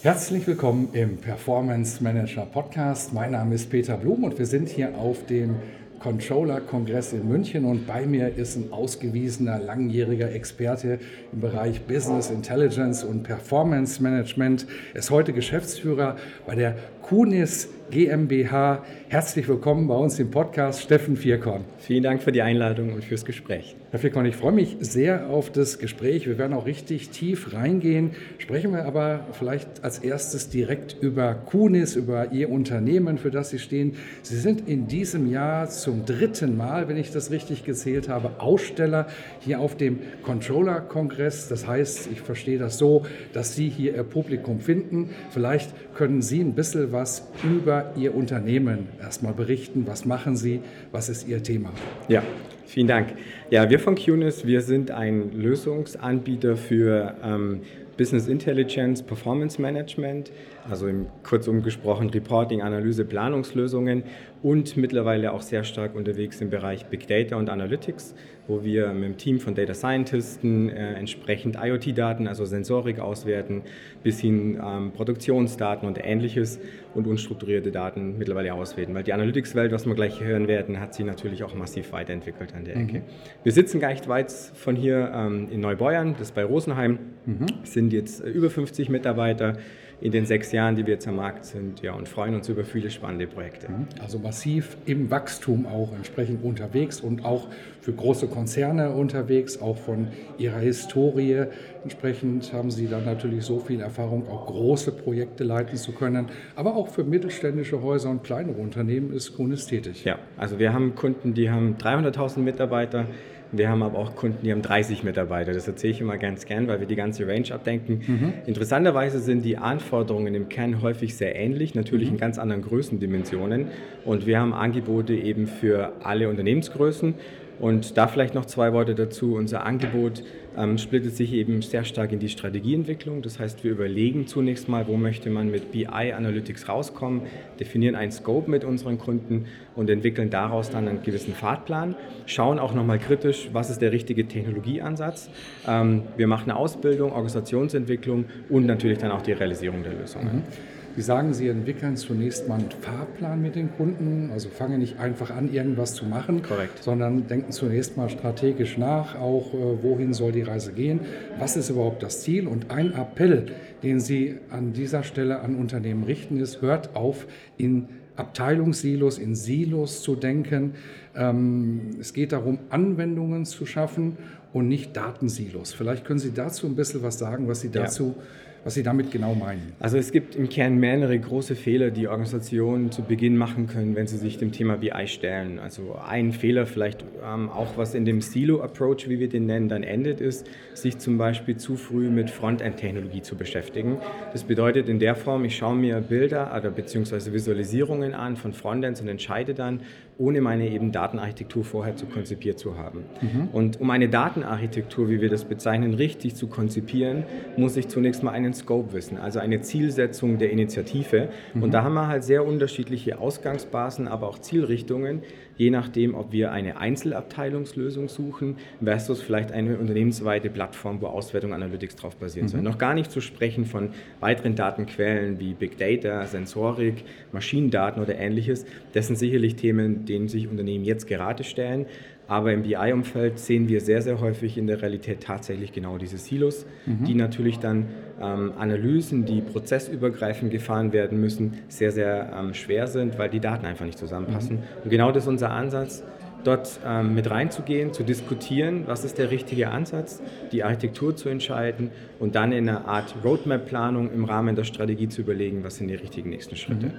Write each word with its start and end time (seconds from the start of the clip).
Herzlich 0.00 0.46
willkommen 0.46 0.90
im 0.92 1.16
Performance 1.16 2.00
Manager 2.04 2.46
Podcast. 2.46 3.12
Mein 3.12 3.32
Name 3.32 3.56
ist 3.56 3.68
Peter 3.68 3.96
Blum 3.96 4.22
und 4.22 4.38
wir 4.38 4.46
sind 4.46 4.68
hier 4.68 4.96
auf 4.96 5.26
dem 5.26 5.56
Controller-Kongress 5.98 7.14
in 7.14 7.28
München 7.28 7.64
und 7.64 7.84
bei 7.84 8.06
mir 8.06 8.32
ist 8.36 8.54
ein 8.54 8.72
ausgewiesener 8.72 9.58
langjähriger 9.58 10.30
Experte 10.30 11.00
im 11.32 11.40
Bereich 11.40 11.82
Business 11.82 12.30
Intelligence 12.30 13.02
und 13.02 13.24
Performance 13.24 14.00
Management. 14.00 14.68
Er 14.94 15.00
ist 15.00 15.10
heute 15.10 15.32
Geschäftsführer 15.32 16.14
bei 16.46 16.54
der 16.54 16.76
Kunis 17.02 17.68
GmbH. 17.90 18.84
Herzlich 19.08 19.48
willkommen 19.48 19.88
bei 19.88 19.94
uns 19.94 20.18
im 20.18 20.30
Podcast, 20.30 20.82
Steffen 20.82 21.16
Vierkorn. 21.16 21.64
Vielen 21.78 22.02
Dank 22.02 22.22
für 22.22 22.32
die 22.32 22.42
Einladung 22.42 22.92
und 22.92 23.02
fürs 23.02 23.24
Gespräch. 23.24 23.76
Herr 23.90 23.98
Vierkorn, 23.98 24.26
ich 24.26 24.36
freue 24.36 24.52
mich 24.52 24.76
sehr 24.80 25.30
auf 25.30 25.50
das 25.50 25.78
Gespräch. 25.78 26.26
Wir 26.26 26.36
werden 26.36 26.52
auch 26.52 26.66
richtig 26.66 27.08
tief 27.08 27.54
reingehen. 27.54 28.10
Sprechen 28.36 28.72
wir 28.72 28.84
aber 28.84 29.26
vielleicht 29.32 29.82
als 29.82 30.00
erstes 30.00 30.50
direkt 30.50 30.96
über 31.00 31.32
Kunis, 31.34 31.96
über 31.96 32.32
Ihr 32.32 32.50
Unternehmen, 32.50 33.16
für 33.16 33.30
das 33.30 33.48
Sie 33.48 33.58
stehen. 33.58 33.94
Sie 34.20 34.36
sind 34.36 34.68
in 34.68 34.88
diesem 34.88 35.30
Jahr 35.30 35.70
zum 35.70 36.04
dritten 36.04 36.58
Mal, 36.58 36.88
wenn 36.88 36.98
ich 36.98 37.10
das 37.10 37.30
richtig 37.30 37.64
gezählt 37.64 38.10
habe, 38.10 38.32
Aussteller 38.40 39.06
hier 39.40 39.60
auf 39.60 39.74
dem 39.74 40.00
Controller-Kongress. 40.22 41.48
Das 41.48 41.66
heißt, 41.66 42.10
ich 42.12 42.20
verstehe 42.20 42.58
das 42.58 42.76
so, 42.76 43.06
dass 43.32 43.56
Sie 43.56 43.70
hier 43.70 43.94
Ihr 43.94 44.02
Publikum 44.02 44.60
finden. 44.60 45.10
Vielleicht 45.30 45.72
können 45.94 46.20
Sie 46.20 46.40
ein 46.40 46.54
bisschen 46.54 46.92
was 46.92 47.26
über 47.42 47.77
Ihr 47.96 48.14
Unternehmen 48.14 48.88
erstmal 49.00 49.34
berichten. 49.34 49.86
Was 49.86 50.04
machen 50.04 50.36
Sie? 50.36 50.60
Was 50.92 51.08
ist 51.08 51.26
Ihr 51.28 51.42
Thema? 51.42 51.70
Ja, 52.08 52.22
vielen 52.66 52.86
Dank. 52.86 53.14
Ja, 53.50 53.68
wir 53.70 53.78
von 53.78 53.94
QNIS, 53.94 54.46
wir 54.46 54.60
sind 54.60 54.90
ein 54.90 55.32
Lösungsanbieter 55.32 56.56
für 56.56 57.14
ähm, 57.22 57.60
Business 57.96 58.28
Intelligence, 58.28 59.02
Performance 59.02 59.60
Management, 59.60 60.30
also 60.70 60.86
im, 60.86 61.06
kurzum 61.22 61.62
gesprochen 61.62 62.10
Reporting, 62.10 62.62
Analyse, 62.62 63.04
Planungslösungen 63.04 64.04
und 64.42 64.76
mittlerweile 64.76 65.32
auch 65.32 65.42
sehr 65.42 65.64
stark 65.64 65.94
unterwegs 65.94 66.40
im 66.40 66.50
Bereich 66.50 66.86
Big 66.86 67.06
Data 67.08 67.36
und 67.36 67.50
Analytics, 67.50 68.14
wo 68.46 68.62
wir 68.62 68.92
mit 68.92 69.04
dem 69.04 69.16
Team 69.16 69.40
von 69.40 69.54
Data 69.54 69.74
Scientisten 69.74 70.70
äh, 70.70 70.94
entsprechend 70.94 71.56
IoT-Daten, 71.60 72.28
also 72.28 72.44
Sensorik 72.44 73.00
auswerten, 73.00 73.62
bis 74.02 74.20
hin 74.20 74.58
ähm, 74.64 74.92
Produktionsdaten 74.92 75.88
und 75.88 75.98
ähnliches 76.02 76.60
und 76.94 77.06
unstrukturierte 77.06 77.72
Daten 77.72 78.16
mittlerweile 78.16 78.54
auswerten. 78.54 78.94
Weil 78.94 79.02
die 79.02 79.12
Analytics-Welt, 79.12 79.72
was 79.72 79.86
wir 79.86 79.94
gleich 79.94 80.20
hören 80.22 80.46
werden, 80.46 80.80
hat 80.80 80.94
sich 80.94 81.04
natürlich 81.04 81.42
auch 81.42 81.54
massiv 81.54 81.92
weiterentwickelt 81.92 82.54
an 82.54 82.64
der 82.64 82.76
Ecke. 82.76 82.98
Mhm. 82.98 83.02
Wir 83.42 83.52
sitzen 83.52 83.80
gar 83.80 83.90
nicht 83.90 84.08
weit 84.08 84.30
von 84.30 84.76
hier 84.76 85.12
ähm, 85.14 85.48
in 85.50 85.60
Neubeuern, 85.60 86.12
das 86.12 86.28
ist 86.28 86.34
bei 86.34 86.44
Rosenheim, 86.44 86.98
mhm. 87.26 87.46
sind 87.64 87.92
jetzt 87.92 88.24
äh, 88.24 88.28
über 88.28 88.50
50 88.50 88.88
Mitarbeiter 88.88 89.54
in 90.00 90.12
den 90.12 90.26
sechs 90.26 90.52
Jahren, 90.52 90.76
die 90.76 90.86
wir 90.86 90.94
jetzt 90.94 91.08
am 91.08 91.16
Markt 91.16 91.44
sind, 91.44 91.82
ja, 91.82 91.92
und 91.92 92.08
freuen 92.08 92.34
uns 92.34 92.48
über 92.48 92.64
viele 92.64 92.90
spannende 92.90 93.26
Projekte. 93.26 93.68
Mhm. 93.68 93.86
Also 94.00 94.18
massiv 94.18 94.76
im 94.86 95.10
Wachstum 95.10 95.66
auch 95.66 95.92
entsprechend 95.92 96.44
unterwegs 96.44 97.00
und 97.00 97.24
auch 97.24 97.48
für 97.80 97.92
große 97.92 98.28
Konzerne 98.28 98.90
unterwegs, 98.90 99.60
auch 99.60 99.76
von 99.76 100.08
ihrer 100.38 100.58
Historie. 100.58 101.46
Entsprechend 101.82 102.52
haben 102.52 102.70
Sie 102.70 102.86
dann 102.86 103.04
natürlich 103.04 103.44
so 103.44 103.58
viel 103.58 103.80
Erfahrung, 103.80 104.28
auch 104.28 104.46
große 104.46 104.92
Projekte 104.92 105.42
leiten 105.42 105.76
zu 105.76 105.92
können. 105.92 106.26
Aber 106.54 106.76
auch 106.76 106.88
für 106.88 107.02
mittelständische 107.02 107.82
Häuser 107.82 108.10
und 108.10 108.22
kleinere 108.22 108.60
Unternehmen 108.60 109.12
ist 109.12 109.36
Kunis 109.36 109.66
tätig. 109.66 110.04
Ja, 110.04 110.18
also 110.36 110.58
wir 110.58 110.72
haben 110.72 110.94
Kunden, 110.94 111.34
die 111.34 111.50
haben 111.50 111.76
300.000 111.76 112.40
Mitarbeiter. 112.40 113.06
Wir 113.50 113.70
haben 113.70 113.82
aber 113.82 113.98
auch 113.98 114.14
Kunden, 114.14 114.44
die 114.44 114.52
haben 114.52 114.62
30 114.62 115.04
Mitarbeiter. 115.04 115.52
Das 115.52 115.66
erzähle 115.66 115.92
ich 115.92 116.00
immer 116.00 116.18
ganz 116.18 116.44
gern, 116.44 116.68
weil 116.68 116.80
wir 116.80 116.86
die 116.86 116.96
ganze 116.96 117.26
Range 117.26 117.50
abdenken. 117.52 118.00
Mhm. 118.06 118.32
Interessanterweise 118.46 119.20
sind 119.20 119.44
die 119.44 119.56
Anforderungen 119.56 120.34
im 120.34 120.48
Kern 120.48 120.82
häufig 120.82 121.16
sehr 121.16 121.34
ähnlich, 121.34 121.74
natürlich 121.74 122.08
mhm. 122.08 122.14
in 122.14 122.20
ganz 122.20 122.38
anderen 122.38 122.62
Größendimensionen. 122.62 123.68
Und 124.04 124.26
wir 124.26 124.38
haben 124.38 124.52
Angebote 124.52 125.14
eben 125.14 125.46
für 125.46 125.92
alle 126.02 126.28
Unternehmensgrößen. 126.28 127.14
Und 127.58 127.96
da 127.96 128.06
vielleicht 128.06 128.34
noch 128.34 128.44
zwei 128.44 128.72
Worte 128.72 128.94
dazu. 128.94 129.34
Unser 129.34 129.64
Angebot 129.64 130.22
ähm, 130.58 130.76
splittet 130.76 131.16
sich 131.16 131.32
eben 131.32 131.62
sehr 131.62 131.84
stark 131.84 132.12
in 132.12 132.18
die 132.18 132.28
Strategieentwicklung. 132.28 133.22
Das 133.22 133.38
heißt, 133.38 133.62
wir 133.62 133.70
überlegen 133.70 134.26
zunächst 134.26 134.68
mal, 134.68 134.86
wo 134.88 134.96
möchte 134.96 135.30
man 135.30 135.50
mit 135.50 135.70
BI 135.70 135.86
Analytics 135.86 136.68
rauskommen, 136.68 137.22
definieren 137.60 137.94
einen 137.94 138.10
Scope 138.10 138.50
mit 138.50 138.64
unseren 138.64 138.98
Kunden 138.98 139.46
und 139.76 139.88
entwickeln 139.88 140.30
daraus 140.30 140.70
dann 140.70 140.88
einen 140.88 141.02
gewissen 141.02 141.32
Fahrtplan. 141.32 141.94
Schauen 142.26 142.58
auch 142.58 142.74
nochmal 142.74 142.98
kritisch, 142.98 143.50
was 143.52 143.70
ist 143.70 143.80
der 143.80 143.92
richtige 143.92 144.26
Technologieansatz. 144.26 145.30
Ähm, 145.66 146.02
wir 146.16 146.26
machen 146.26 146.50
eine 146.50 146.58
Ausbildung, 146.58 147.12
Organisationsentwicklung 147.12 148.24
und 148.48 148.66
natürlich 148.66 148.98
dann 148.98 149.12
auch 149.12 149.22
die 149.22 149.32
Realisierung 149.32 149.84
der 149.84 149.92
Lösungen. 149.94 150.36
Mhm. 150.36 150.77
Sie 150.98 151.02
sagen, 151.02 151.32
Sie 151.32 151.46
entwickeln 151.46 151.96
zunächst 151.96 152.48
mal 152.48 152.56
einen 152.56 152.72
Fahrplan 152.72 153.40
mit 153.40 153.54
den 153.54 153.70
Kunden, 153.76 154.30
also 154.32 154.48
fangen 154.48 154.80
nicht 154.80 154.98
einfach 154.98 155.30
an, 155.30 155.52
irgendwas 155.54 155.94
zu 155.94 156.04
machen, 156.04 156.42
Korrekt. 156.42 156.82
sondern 156.82 157.28
denken 157.28 157.52
zunächst 157.52 157.96
mal 157.96 158.10
strategisch 158.10 158.78
nach, 158.78 159.14
auch 159.14 159.54
äh, 159.54 159.80
wohin 159.80 160.12
soll 160.12 160.32
die 160.32 160.42
Reise 160.42 160.72
gehen, 160.72 160.98
was 161.38 161.56
ist 161.56 161.70
überhaupt 161.70 162.02
das 162.02 162.22
Ziel 162.22 162.48
und 162.48 162.72
ein 162.72 162.94
Appell, 162.94 163.46
den 163.84 164.00
Sie 164.00 164.38
an 164.50 164.72
dieser 164.72 165.04
Stelle 165.04 165.38
an 165.38 165.54
Unternehmen 165.54 166.02
richten, 166.02 166.36
ist, 166.36 166.62
hört 166.62 166.96
auf, 166.96 167.28
in 167.56 167.86
Abteilungssilos, 168.16 169.18
in 169.18 169.36
Silos 169.36 170.02
zu 170.02 170.16
denken. 170.16 170.74
Ähm, 171.14 171.90
es 172.00 172.12
geht 172.12 172.32
darum, 172.32 172.58
Anwendungen 172.70 173.44
zu 173.44 173.66
schaffen 173.66 174.16
und 174.52 174.66
nicht 174.66 174.96
Datensilos. 174.96 175.72
Vielleicht 175.72 176.04
können 176.04 176.18
Sie 176.18 176.34
dazu 176.34 176.66
ein 176.66 176.74
bisschen 176.74 177.04
was 177.04 177.20
sagen, 177.20 177.46
was 177.46 177.60
Sie 177.60 177.70
dazu 177.70 178.16
ja 178.18 178.24
was 178.64 178.74
Sie 178.74 178.82
damit 178.82 179.10
genau 179.10 179.34
meinen. 179.34 179.72
Also 179.80 179.98
es 179.98 180.12
gibt 180.12 180.34
im 180.34 180.48
Kern 180.48 180.78
mehrere 180.78 181.18
große 181.18 181.56
Fehler, 181.56 181.90
die 181.90 182.08
Organisationen 182.08 182.90
zu 182.90 183.02
Beginn 183.02 183.36
machen 183.36 183.66
können, 183.66 183.96
wenn 183.96 184.06
sie 184.06 184.16
sich 184.16 184.38
dem 184.38 184.52
Thema 184.52 184.76
BI 184.76 185.06
stellen. 185.06 185.58
Also 185.58 185.96
ein 186.06 186.32
Fehler 186.32 186.66
vielleicht 186.66 187.04
ähm, 187.24 187.48
auch, 187.48 187.76
was 187.76 187.94
in 187.94 188.04
dem 188.04 188.20
Silo-Approach, 188.20 189.08
wie 189.08 189.18
wir 189.18 189.28
den 189.28 189.46
nennen, 189.46 189.68
dann 189.68 189.82
endet, 189.82 190.20
ist, 190.20 190.46
sich 190.74 190.98
zum 190.98 191.18
Beispiel 191.18 191.56
zu 191.56 191.76
früh 191.76 192.10
mit 192.10 192.30
Frontend-Technologie 192.30 193.22
zu 193.22 193.36
beschäftigen. 193.36 193.98
Das 194.32 194.44
bedeutet 194.44 194.88
in 194.88 194.98
der 194.98 195.14
Form, 195.14 195.44
ich 195.44 195.56
schaue 195.56 195.76
mir 195.76 196.00
Bilder 196.00 196.54
oder 196.56 196.70
beziehungsweise 196.70 197.32
Visualisierungen 197.32 198.14
an 198.14 198.36
von 198.36 198.52
Frontends 198.52 199.00
und 199.00 199.08
entscheide 199.08 199.54
dann, 199.54 199.80
ohne 200.18 200.40
meine 200.40 200.68
eben 200.68 200.90
Datenarchitektur 200.90 201.64
vorher 201.64 201.96
zu 201.96 202.06
konzipiert 202.06 202.58
zu 202.58 202.76
haben. 202.76 203.04
Mhm. 203.20 203.48
Und 203.52 203.80
um 203.80 203.88
eine 203.90 204.08
Datenarchitektur, 204.08 205.08
wie 205.08 205.20
wir 205.20 205.28
das 205.28 205.44
bezeichnen, 205.44 205.94
richtig 205.94 206.34
zu 206.34 206.48
konzipieren, 206.48 207.24
muss 207.56 207.76
ich 207.76 207.88
zunächst 207.88 208.22
mal 208.22 208.32
einen 208.48 208.54
Scope 208.54 208.92
wissen, 208.92 209.18
also 209.18 209.38
eine 209.38 209.60
Zielsetzung 209.60 210.38
der 210.38 210.50
Initiative. 210.50 211.28
Mhm. 211.54 211.62
Und 211.62 211.72
da 211.72 211.84
haben 211.84 211.94
wir 211.94 212.08
halt 212.08 212.24
sehr 212.24 212.46
unterschiedliche 212.46 213.18
Ausgangsbasen, 213.18 214.08
aber 214.08 214.28
auch 214.28 214.38
Zielrichtungen, 214.38 215.22
je 215.58 215.70
nachdem, 215.70 216.14
ob 216.14 216.32
wir 216.32 216.52
eine 216.52 216.78
Einzelabteilungslösung 216.78 218.08
suchen 218.08 218.56
versus 218.82 219.20
vielleicht 219.20 219.52
eine 219.52 219.76
unternehmensweite 219.76 220.48
Plattform, 220.48 221.02
wo 221.02 221.06
Auswertung 221.08 221.52
Analytics 221.52 221.96
drauf 221.96 222.16
basieren 222.16 222.46
mhm. 222.46 222.50
soll. 222.50 222.62
Noch 222.62 222.78
gar 222.78 222.94
nicht 222.94 223.10
zu 223.10 223.20
sprechen 223.20 223.66
von 223.66 223.90
weiteren 224.20 224.54
Datenquellen 224.54 225.38
wie 225.40 225.52
Big 225.52 225.76
Data, 225.76 226.24
Sensorik, 226.24 227.04
Maschinendaten 227.32 228.02
oder 228.02 228.16
ähnliches. 228.16 228.64
Das 228.94 229.08
sind 229.08 229.16
sicherlich 229.16 229.56
Themen, 229.56 230.06
denen 230.06 230.28
sich 230.28 230.48
Unternehmen 230.48 230.84
jetzt 230.84 231.06
gerade 231.06 231.44
stellen. 231.44 231.86
Aber 232.28 232.52
im 232.52 232.62
BI-Umfeld 232.62 233.38
sehen 233.38 233.68
wir 233.68 233.80
sehr, 233.80 234.02
sehr 234.02 234.20
häufig 234.20 234.58
in 234.58 234.66
der 234.66 234.82
Realität 234.82 235.22
tatsächlich 235.22 235.72
genau 235.72 235.96
diese 235.96 236.18
Silos, 236.18 236.66
mhm. 236.84 237.04
die 237.04 237.14
natürlich 237.14 237.58
dann 237.58 237.86
ähm, 238.20 238.52
Analysen, 238.58 239.24
die 239.24 239.40
prozessübergreifend 239.40 240.50
gefahren 240.50 240.92
werden 240.92 241.18
müssen, 241.18 241.54
sehr, 241.68 241.90
sehr 241.90 242.30
ähm, 242.38 242.52
schwer 242.52 242.86
sind, 242.86 243.18
weil 243.18 243.30
die 243.30 243.40
Daten 243.40 243.64
einfach 243.64 243.86
nicht 243.86 243.98
zusammenpassen. 243.98 244.56
Mhm. 244.56 244.62
Und 244.84 244.90
genau 244.90 245.10
das 245.10 245.24
ist 245.24 245.28
unser 245.28 245.47
Ansatz, 245.50 246.02
dort 246.44 246.80
ähm, 246.86 247.14
mit 247.14 247.30
reinzugehen, 247.30 247.92
zu 247.92 248.02
diskutieren, 248.02 248.84
was 248.86 249.04
ist 249.04 249.18
der 249.18 249.30
richtige 249.30 249.70
Ansatz, 249.70 250.22
die 250.52 250.62
Architektur 250.62 251.16
zu 251.16 251.28
entscheiden 251.28 251.90
und 252.18 252.34
dann 252.34 252.52
in 252.52 252.68
einer 252.68 252.86
Art 252.86 253.14
Roadmap-Planung 253.24 254.12
im 254.12 254.24
Rahmen 254.24 254.56
der 254.56 254.64
Strategie 254.64 255.08
zu 255.08 255.22
überlegen, 255.22 255.64
was 255.64 255.76
sind 255.76 255.88
die 255.88 255.94
richtigen 255.94 256.30
nächsten 256.30 256.56
Schritte. 256.56 256.86
Mhm. 256.86 256.92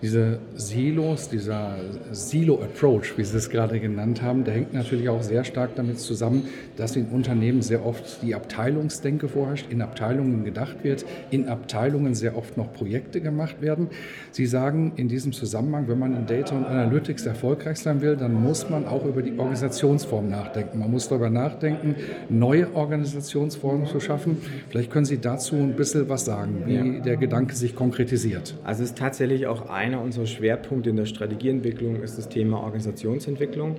Diese 0.00 0.38
Silos, 0.54 1.28
dieser 1.28 1.74
Silo-Approach, 2.12 3.18
wie 3.18 3.24
Sie 3.24 3.36
es 3.36 3.50
gerade 3.50 3.80
genannt 3.80 4.22
haben, 4.22 4.44
der 4.44 4.54
hängt 4.54 4.72
natürlich 4.72 5.08
auch 5.08 5.22
sehr 5.22 5.42
stark 5.42 5.74
damit 5.74 5.98
zusammen, 5.98 6.44
dass 6.76 6.94
in 6.94 7.06
Unternehmen 7.06 7.62
sehr 7.62 7.84
oft 7.84 8.22
die 8.22 8.36
Abteilungsdenke 8.36 9.26
vorherrscht, 9.26 9.66
in 9.70 9.82
Abteilungen 9.82 10.44
gedacht 10.44 10.84
wird, 10.84 11.04
in 11.30 11.48
Abteilungen 11.48 12.14
sehr 12.14 12.36
oft 12.36 12.56
noch 12.56 12.72
Projekte 12.72 13.20
gemacht 13.20 13.60
werden. 13.60 13.88
Sie 14.30 14.46
sagen 14.46 14.92
in 14.94 15.08
diesem 15.08 15.32
Zusammenhang, 15.32 15.88
wenn 15.88 15.98
man 15.98 16.14
in 16.14 16.26
Data 16.26 16.56
und 16.56 16.64
Analytics 16.64 17.26
erfolgreich 17.26 17.78
sein 17.78 18.00
will, 18.00 18.16
dann 18.16 18.34
muss 18.34 18.70
man 18.70 18.86
auch 18.86 19.04
über 19.04 19.22
die 19.22 19.36
Organisationsform 19.36 20.28
nachdenken. 20.30 20.78
Man 20.78 20.92
muss 20.92 21.08
darüber 21.08 21.28
nachdenken, 21.28 21.96
neue 22.28 22.72
Organisationsformen 22.72 23.86
zu 23.88 23.98
schaffen. 23.98 24.36
Vielleicht 24.68 24.92
können 24.92 25.06
Sie 25.06 25.18
dazu 25.18 25.56
ein 25.56 25.74
bisschen 25.74 26.08
was 26.08 26.24
sagen, 26.24 26.62
wie 26.66 27.00
der 27.00 27.16
Gedanke 27.16 27.56
sich 27.56 27.74
konkretisiert. 27.74 28.54
Also 28.62 28.84
es 28.84 28.90
ist 28.90 28.98
tatsächlich 28.98 29.48
auch 29.48 29.68
ein 29.68 29.87
einer 29.88 30.02
unserer 30.02 30.26
Schwerpunkte 30.26 30.90
in 30.90 30.96
der 30.96 31.06
Strategieentwicklung 31.06 32.02
ist 32.02 32.18
das 32.18 32.28
Thema 32.28 32.60
Organisationsentwicklung. 32.60 33.76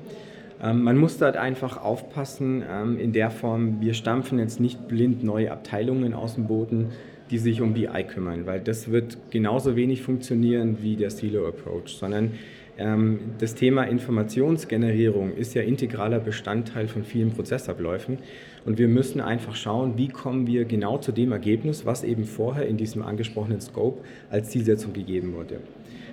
Ähm, 0.61 0.83
man 0.83 0.97
muss 0.97 1.17
dort 1.17 1.38
einfach 1.38 1.77
aufpassen, 1.77 2.63
ähm, 2.69 3.00
in 3.00 3.13
der 3.13 3.29
Form, 3.29 3.79
wir 3.79 3.94
stampfen 3.94 4.39
jetzt 4.39 4.59
nicht 4.59 4.88
blind 4.88 5.23
neue 5.23 5.51
Abteilungen 5.51 6.13
aus 6.13 6.35
dem 6.35 6.47
Boden, 6.47 6.88
die 7.29 7.38
sich 7.38 7.61
um 7.61 7.73
BI 7.73 8.03
kümmern, 8.07 8.47
weil 8.47 8.59
das 8.59 8.89
wird 8.89 9.17
genauso 9.29 9.75
wenig 9.75 10.01
funktionieren 10.01 10.79
wie 10.81 10.95
der 10.95 11.11
Silo-Approach, 11.11 11.89
sondern 11.89 12.31
ähm, 12.79 13.19
das 13.38 13.53
Thema 13.53 13.83
Informationsgenerierung 13.83 15.35
ist 15.35 15.53
ja 15.53 15.62
integraler 15.62 16.19
Bestandteil 16.19 16.88
von 16.88 17.03
vielen 17.03 17.31
Prozessabläufen 17.31 18.17
und 18.65 18.79
wir 18.79 18.88
müssen 18.88 19.21
einfach 19.21 19.55
schauen, 19.55 19.95
wie 19.95 20.07
kommen 20.07 20.47
wir 20.47 20.65
genau 20.65 20.97
zu 20.97 21.12
dem 21.12 21.31
Ergebnis, 21.31 21.85
was 21.85 22.03
eben 22.03 22.25
vorher 22.25 22.65
in 22.65 22.77
diesem 22.77 23.03
angesprochenen 23.03 23.62
Scope 23.62 24.01
als 24.31 24.50
Zielsetzung 24.50 24.91
gegeben 24.94 25.35
wurde 25.35 25.59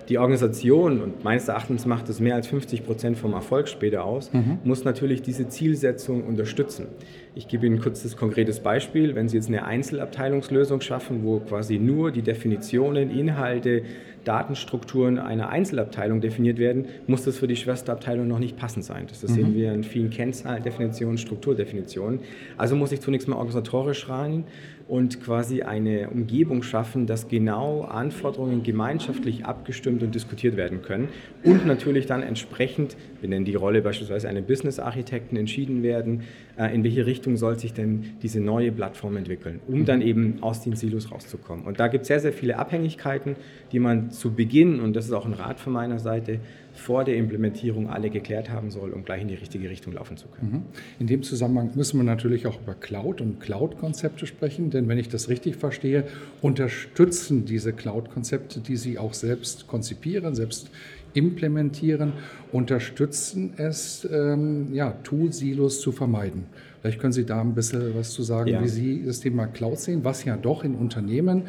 die 0.08 0.18
Organisation, 0.18 1.00
und 1.00 1.24
meines 1.24 1.48
Erachtens 1.48 1.84
macht 1.86 2.08
es 2.08 2.20
mehr 2.20 2.36
als 2.36 2.46
50 2.46 2.84
Prozent 2.84 3.18
vom 3.18 3.32
Erfolg 3.32 3.68
später 3.68 4.04
aus, 4.04 4.32
mhm. 4.32 4.58
muss 4.64 4.84
natürlich 4.84 5.22
diese 5.22 5.48
Zielsetzung 5.48 6.24
unterstützen. 6.24 6.86
Ich 7.34 7.48
gebe 7.48 7.66
Ihnen 7.66 7.80
kurz 7.80 8.02
das 8.02 8.16
konkretes 8.16 8.60
Beispiel. 8.60 9.14
Wenn 9.14 9.28
Sie 9.28 9.36
jetzt 9.36 9.48
eine 9.48 9.64
Einzelabteilungslösung 9.64 10.80
schaffen, 10.80 11.24
wo 11.24 11.40
quasi 11.40 11.78
nur 11.78 12.12
die 12.12 12.22
Definitionen, 12.22 13.10
Inhalte, 13.10 13.82
Datenstrukturen 14.24 15.18
einer 15.18 15.50
Einzelabteilung 15.50 16.20
definiert 16.20 16.58
werden, 16.58 16.86
muss 17.06 17.24
das 17.24 17.38
für 17.38 17.46
die 17.46 17.54
Schwesterabteilung 17.54 18.26
noch 18.26 18.40
nicht 18.40 18.56
passend 18.56 18.84
sein. 18.84 19.06
Das, 19.08 19.20
das 19.20 19.30
mhm. 19.30 19.34
sehen 19.34 19.54
wir 19.54 19.72
in 19.72 19.84
vielen 19.84 20.10
Kennzahlendefinitionen, 20.10 21.16
Strukturdefinitionen. 21.16 22.20
Also 22.56 22.74
muss 22.74 22.90
ich 22.90 23.00
zunächst 23.00 23.28
mal 23.28 23.36
organisatorisch 23.36 24.08
rein 24.08 24.44
und 24.88 25.20
quasi 25.20 25.62
eine 25.62 26.10
Umgebung 26.10 26.62
schaffen, 26.62 27.06
dass 27.06 27.28
genau 27.28 27.82
Anforderungen 27.82 28.62
gemeinschaftlich 28.62 29.44
abgestimmt 29.44 30.02
und 30.02 30.14
diskutiert 30.14 30.56
werden 30.56 30.82
können 30.82 31.08
und 31.42 31.66
natürlich 31.66 32.06
dann 32.06 32.22
entsprechend, 32.22 32.96
wir 33.20 33.28
nennen 33.28 33.44
die 33.44 33.56
Rolle 33.56 33.82
beispielsweise 33.82 34.28
einen 34.28 34.44
Business-Architekten, 34.44 35.36
entschieden 35.36 35.82
werden, 35.82 36.22
äh, 36.56 36.72
in 36.72 36.84
welche 36.84 37.04
Richtung 37.04 37.36
soll 37.36 37.58
sich 37.58 37.72
denn 37.72 38.14
diese 38.22 38.40
neue 38.40 38.70
Plattform 38.70 39.16
entwickeln, 39.16 39.60
um 39.66 39.84
dann 39.84 40.02
eben 40.02 40.38
aus 40.40 40.62
den 40.62 40.76
Silos 40.76 41.10
rauszukommen. 41.10 41.64
Und 41.64 41.80
da 41.80 41.88
gibt 41.88 42.02
es 42.02 42.08
sehr, 42.08 42.20
sehr 42.20 42.32
viele 42.32 42.58
Abhängigkeiten, 42.58 43.34
die 43.72 43.80
man 43.80 44.10
zu 44.10 44.34
Beginn, 44.34 44.78
und 44.78 44.94
das 44.94 45.06
ist 45.06 45.12
auch 45.12 45.26
ein 45.26 45.32
Rat 45.32 45.58
von 45.58 45.72
meiner 45.72 45.98
Seite, 45.98 46.38
vor 46.78 47.04
der 47.04 47.16
Implementierung 47.16 47.88
alle 47.88 48.10
geklärt 48.10 48.50
haben 48.50 48.70
soll, 48.70 48.92
um 48.92 49.04
gleich 49.04 49.22
in 49.22 49.28
die 49.28 49.34
richtige 49.34 49.68
Richtung 49.70 49.92
laufen 49.92 50.16
zu 50.16 50.28
können. 50.28 50.52
Mhm. 50.52 50.62
In 50.98 51.06
dem 51.06 51.22
Zusammenhang 51.22 51.70
müssen 51.74 51.98
wir 51.98 52.04
natürlich 52.04 52.46
auch 52.46 52.60
über 52.60 52.74
Cloud 52.74 53.20
und 53.20 53.40
Cloud-Konzepte 53.40 54.26
sprechen, 54.26 54.70
denn 54.70 54.88
wenn 54.88 54.98
ich 54.98 55.08
das 55.08 55.28
richtig 55.28 55.56
verstehe, 55.56 56.04
unterstützen 56.42 57.44
diese 57.44 57.72
Cloud-Konzepte, 57.72 58.60
die 58.60 58.76
Sie 58.76 58.98
auch 58.98 59.14
selbst 59.14 59.66
konzipieren, 59.66 60.34
selbst 60.34 60.70
implementieren, 61.14 62.12
unterstützen 62.52 63.54
es, 63.56 64.06
ähm, 64.12 64.74
ja, 64.74 64.92
Tool-Silos 65.02 65.80
zu 65.80 65.90
vermeiden. 65.92 66.44
Vielleicht 66.80 67.00
können 67.00 67.12
Sie 67.12 67.24
da 67.24 67.40
ein 67.40 67.54
bisschen 67.54 67.94
was 67.96 68.12
zu 68.12 68.22
sagen, 68.22 68.50
ja. 68.50 68.62
wie 68.62 68.68
Sie 68.68 69.02
das 69.04 69.20
Thema 69.20 69.46
Cloud 69.46 69.78
sehen, 69.78 70.04
was 70.04 70.24
ja 70.24 70.36
doch 70.36 70.62
in 70.62 70.74
Unternehmen 70.74 71.44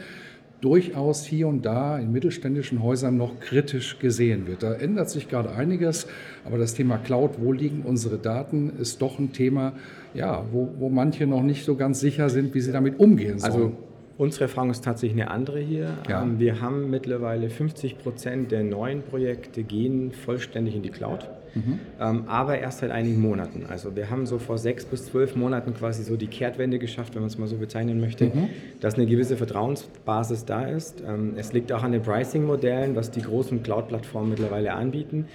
durchaus 0.61 1.25
hier 1.25 1.47
und 1.47 1.65
da 1.65 1.99
in 1.99 2.11
mittelständischen 2.11 2.81
Häusern 2.81 3.17
noch 3.17 3.39
kritisch 3.39 3.99
gesehen 3.99 4.47
wird. 4.47 4.63
Da 4.63 4.73
ändert 4.73 5.09
sich 5.09 5.29
gerade 5.29 5.51
einiges, 5.51 6.07
aber 6.45 6.57
das 6.57 6.73
Thema 6.73 6.97
Cloud, 6.97 7.35
wo 7.39 7.51
liegen 7.51 7.83
unsere 7.83 8.17
Daten, 8.17 8.71
ist 8.79 9.01
doch 9.01 9.19
ein 9.19 9.33
Thema, 9.33 9.73
ja, 10.13 10.43
wo, 10.51 10.69
wo 10.79 10.89
manche 10.89 11.27
noch 11.27 11.43
nicht 11.43 11.63
so 11.63 11.75
ganz 11.75 11.99
sicher 11.99 12.29
sind, 12.29 12.53
wie 12.55 12.61
sie 12.61 12.71
damit 12.71 12.99
umgehen 12.99 13.39
sollen. 13.39 13.53
Also 13.53 13.73
Unsere 14.17 14.45
Erfahrung 14.45 14.71
ist 14.71 14.83
tatsächlich 14.83 15.21
eine 15.21 15.29
andere 15.29 15.59
hier. 15.59 15.93
Ja. 16.09 16.23
Ähm, 16.23 16.39
wir 16.39 16.59
haben 16.59 16.89
mittlerweile 16.89 17.49
50 17.49 17.99
Prozent 17.99 18.51
der 18.51 18.63
neuen 18.63 19.03
Projekte 19.03 19.61
gehen 19.61 20.11
vollständig 20.11 20.75
in 20.75 20.81
die 20.81 20.89
Cloud, 20.89 21.29
mhm. 21.55 21.79
Ähm, 21.99 22.23
aber 22.27 22.59
erst 22.59 22.79
seit 22.79 22.91
einigen 22.91 23.21
Monaten. 23.21 23.65
Also 23.67 23.95
wir 23.95 24.09
haben 24.09 24.25
so 24.25 24.39
vor 24.39 24.57
sechs 24.57 24.85
bis 24.85 25.05
zwölf 25.05 25.35
Monaten 25.35 25.73
quasi 25.73 26.03
so 26.03 26.15
die 26.15 26.27
Kehrtwende 26.27 26.79
geschafft, 26.79 27.15
wenn 27.15 27.21
man 27.21 27.29
es 27.29 27.37
mal 27.37 27.47
so 27.47 27.57
bezeichnen 27.57 27.99
möchte, 27.99 28.25
mhm. 28.25 28.49
dass 28.79 28.95
eine 28.95 29.05
gewisse 29.05 29.37
Vertrauensbasis 29.37 30.45
da 30.45 30.65
ist. 30.65 31.03
Ähm, 31.07 31.33
es 31.37 31.53
liegt 31.53 31.71
auch 31.71 31.83
an 31.83 31.91
den 31.91 32.01
Pricing-Modellen, 32.01 32.95
was 32.95 33.11
die 33.11 33.21
großen 33.21 33.63
Cloud-Plattformen 33.63 34.29
mittlerweile 34.29 34.73
anbieten 34.73 35.25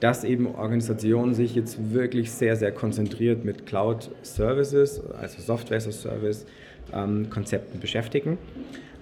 dass 0.00 0.24
eben 0.24 0.46
Organisationen 0.54 1.34
sich 1.34 1.54
jetzt 1.54 1.92
wirklich 1.92 2.30
sehr, 2.30 2.56
sehr 2.56 2.72
konzentriert 2.72 3.44
mit 3.44 3.66
Cloud 3.66 4.10
Services, 4.22 5.02
also 5.20 5.40
Software 5.40 5.78
as 5.78 5.88
a 5.88 5.92
Service, 5.92 6.46
ähm, 6.92 7.30
Konzepten 7.30 7.80
beschäftigen. 7.80 8.38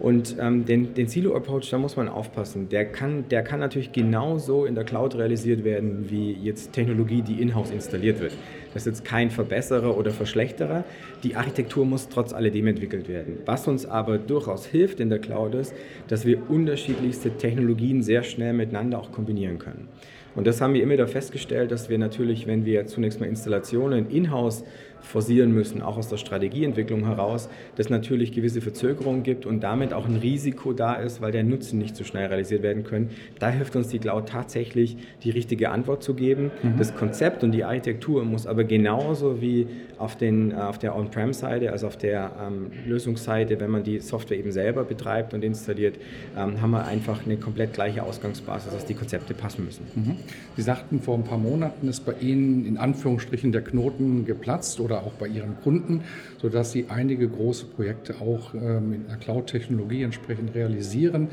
Und 0.01 0.37
ähm, 0.41 0.65
den, 0.65 0.95
den 0.95 1.07
Silo-Approach, 1.07 1.71
da 1.71 1.79
muss 1.79 1.97
man 1.97 2.09
aufpassen. 2.09 2.69
Der 2.69 2.85
kann, 2.85 3.29
der 3.29 3.43
kann 3.43 3.61
natürlich 3.61 3.93
genauso 3.93 4.65
in 4.65 4.75
der 4.75 4.85
Cloud 4.85 5.15
realisiert 5.15 5.63
werden, 5.63 6.11
wie 6.11 6.33
jetzt 6.33 6.73
Technologie, 6.73 7.23
die 7.23 7.41
in-house 7.41 7.71
installiert 7.71 8.21
wird. 8.21 8.33
Das 8.73 8.83
ist 8.83 8.87
jetzt 8.87 9.05
kein 9.05 9.31
Verbesserer 9.31 9.97
oder 9.97 10.11
Verschlechterer. 10.11 10.85
Die 11.23 11.37
Architektur 11.37 11.87
muss 11.87 12.09
trotz 12.09 12.33
alledem 12.33 12.67
entwickelt 12.67 13.09
werden. 13.09 13.39
Was 13.47 13.69
uns 13.69 13.87
aber 13.87 14.19
durchaus 14.19 14.67
hilft 14.67 14.99
in 14.99 15.11
der 15.11 15.21
Cloud 15.21 15.55
ist, 15.55 15.73
dass 16.09 16.27
wir 16.27 16.51
unterschiedlichste 16.51 17.31
Technologien 17.31 18.03
sehr 18.03 18.25
schnell 18.25 18.53
miteinander 18.53 18.99
auch 18.99 19.13
kombinieren 19.13 19.59
können. 19.59 19.89
Und 20.35 20.47
das 20.47 20.61
haben 20.61 20.75
wir 20.75 20.83
immer 20.83 20.95
wieder 20.95 21.07
festgestellt, 21.07 21.71
dass 21.71 21.89
wir 21.89 21.99
natürlich, 21.99 22.47
wenn 22.47 22.65
wir 22.65 22.87
zunächst 22.87 23.21
mal 23.21 23.27
Installationen 23.27 24.11
in-house 24.11 24.65
forcieren 25.05 25.53
müssen, 25.53 25.83
auch 25.83 25.97
aus 25.97 26.09
der 26.09 26.17
Strategieentwicklung 26.17 27.07
heraus, 27.07 27.49
dass 27.77 27.91
natürlich 27.91 28.33
gewisse 28.33 28.61
Verzögerungen 28.61 29.23
gibt 29.23 29.47
und 29.47 29.61
damit 29.61 29.93
auch 29.93 30.07
ein 30.07 30.17
Risiko 30.17 30.73
da 30.73 30.95
ist, 30.95 31.21
weil 31.21 31.33
der 31.33 31.45
Nutzen 31.45 31.79
nicht 31.79 31.97
so 31.97 32.05
schnell 32.05 32.27
realisiert 32.27 32.63
werden 32.63 32.85
können. 32.85 33.11
Da 33.39 33.51
hilft 33.51 33.77
uns 33.77 33.89
die 33.89 33.99
Cloud 33.99 34.29
tatsächlich, 34.29 34.97
die 35.23 35.31
richtige 35.31 35.71
Antwort 35.71 36.03
zu 36.03 36.15
geben. 36.15 36.51
Mhm. 36.63 36.79
Das 36.79 36.95
Konzept 36.95 37.45
und 37.45 37.53
die 37.53 37.65
Architektur 37.65 38.25
muss 38.25 38.47
aber 38.47 38.65
genauso 38.65 39.41
wie 39.41 39.67
auf, 39.99 40.17
den, 40.17 40.51
äh, 40.51 40.55
auf 40.55 40.79
der 40.79 40.97
On-Prem-Seite, 40.97 41.71
also 41.73 41.87
auf 41.87 41.97
der 41.97 42.33
ähm, 42.41 42.71
Lösungsseite, 42.87 43.61
wenn 43.61 43.71
man 43.71 43.85
die 43.85 44.01
Software 44.01 44.39
eben 44.39 44.53
selber 44.53 44.85
betreibt 44.85 45.35
und 45.35 45.45
installiert, 45.45 45.97
ähm, 46.37 46.61
haben 46.61 46.71
wir 46.71 46.85
einfach 46.87 47.25
eine 47.25 47.37
komplett 47.37 47.75
gleiche 47.75 48.03
Ausgangsbasis, 48.03 48.73
dass 48.73 48.85
die 48.85 48.95
Konzepte 48.95 49.35
passen 49.35 49.65
müssen. 49.65 49.87
Mhm. 49.95 50.17
Sie 50.57 50.63
sagten, 50.63 51.01
vor 51.01 51.17
ein 51.17 51.25
paar 51.25 51.39
Monaten 51.39 51.89
ist 51.89 52.05
bei 52.05 52.15
Ihnen 52.21 52.67
in 52.67 52.77
Anführungsstrichen 52.77 53.53
der 53.53 53.63
Knoten 53.63 54.25
geplatzt 54.25 54.81
oder 54.81 54.94
auch 55.03 55.15
bei 55.15 55.27
Ihren 55.27 55.61
Kunden, 55.63 56.03
sodass 56.41 56.73
Sie 56.73 56.87
einige 56.89 57.29
große 57.29 57.67
Projekte 57.67 58.17
auch 58.21 58.55
ähm, 58.55 58.91
mit 58.91 59.09
einer 59.09 59.19
Cloud-Technologie 59.19 60.03
entsprechend 60.03 60.55
realisieren. 60.55 61.29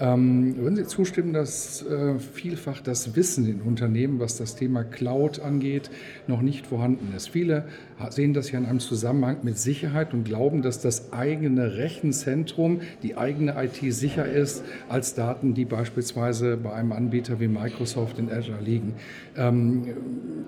Ähm, 0.00 0.56
würden 0.58 0.76
Sie 0.76 0.86
zustimmen, 0.86 1.32
dass 1.32 1.84
äh, 1.84 2.18
vielfach 2.18 2.80
das 2.80 3.16
Wissen 3.16 3.48
in 3.48 3.60
Unternehmen, 3.62 4.20
was 4.20 4.36
das 4.36 4.54
Thema 4.54 4.84
Cloud 4.84 5.40
angeht, 5.40 5.90
noch 6.28 6.40
nicht 6.40 6.66
vorhanden 6.68 7.12
ist? 7.16 7.30
Viele 7.30 7.64
sehen 8.10 8.32
das 8.32 8.52
ja 8.52 8.58
in 8.58 8.66
einem 8.66 8.78
Zusammenhang 8.78 9.38
mit 9.42 9.58
Sicherheit 9.58 10.14
und 10.14 10.24
glauben, 10.24 10.62
dass 10.62 10.80
das 10.80 11.12
eigene 11.12 11.76
Rechenzentrum, 11.76 12.80
die 13.02 13.16
eigene 13.16 13.56
IT 13.62 13.92
sicher 13.92 14.24
ist 14.24 14.62
als 14.88 15.14
Daten, 15.14 15.54
die 15.54 15.64
beispielsweise 15.64 16.56
bei 16.56 16.72
einem 16.72 16.92
Anbieter 16.92 17.40
wie 17.40 17.48
Microsoft 17.48 18.18
in 18.18 18.30
Azure 18.30 18.62
liegen. 18.62 18.94
Ähm, 19.36 19.84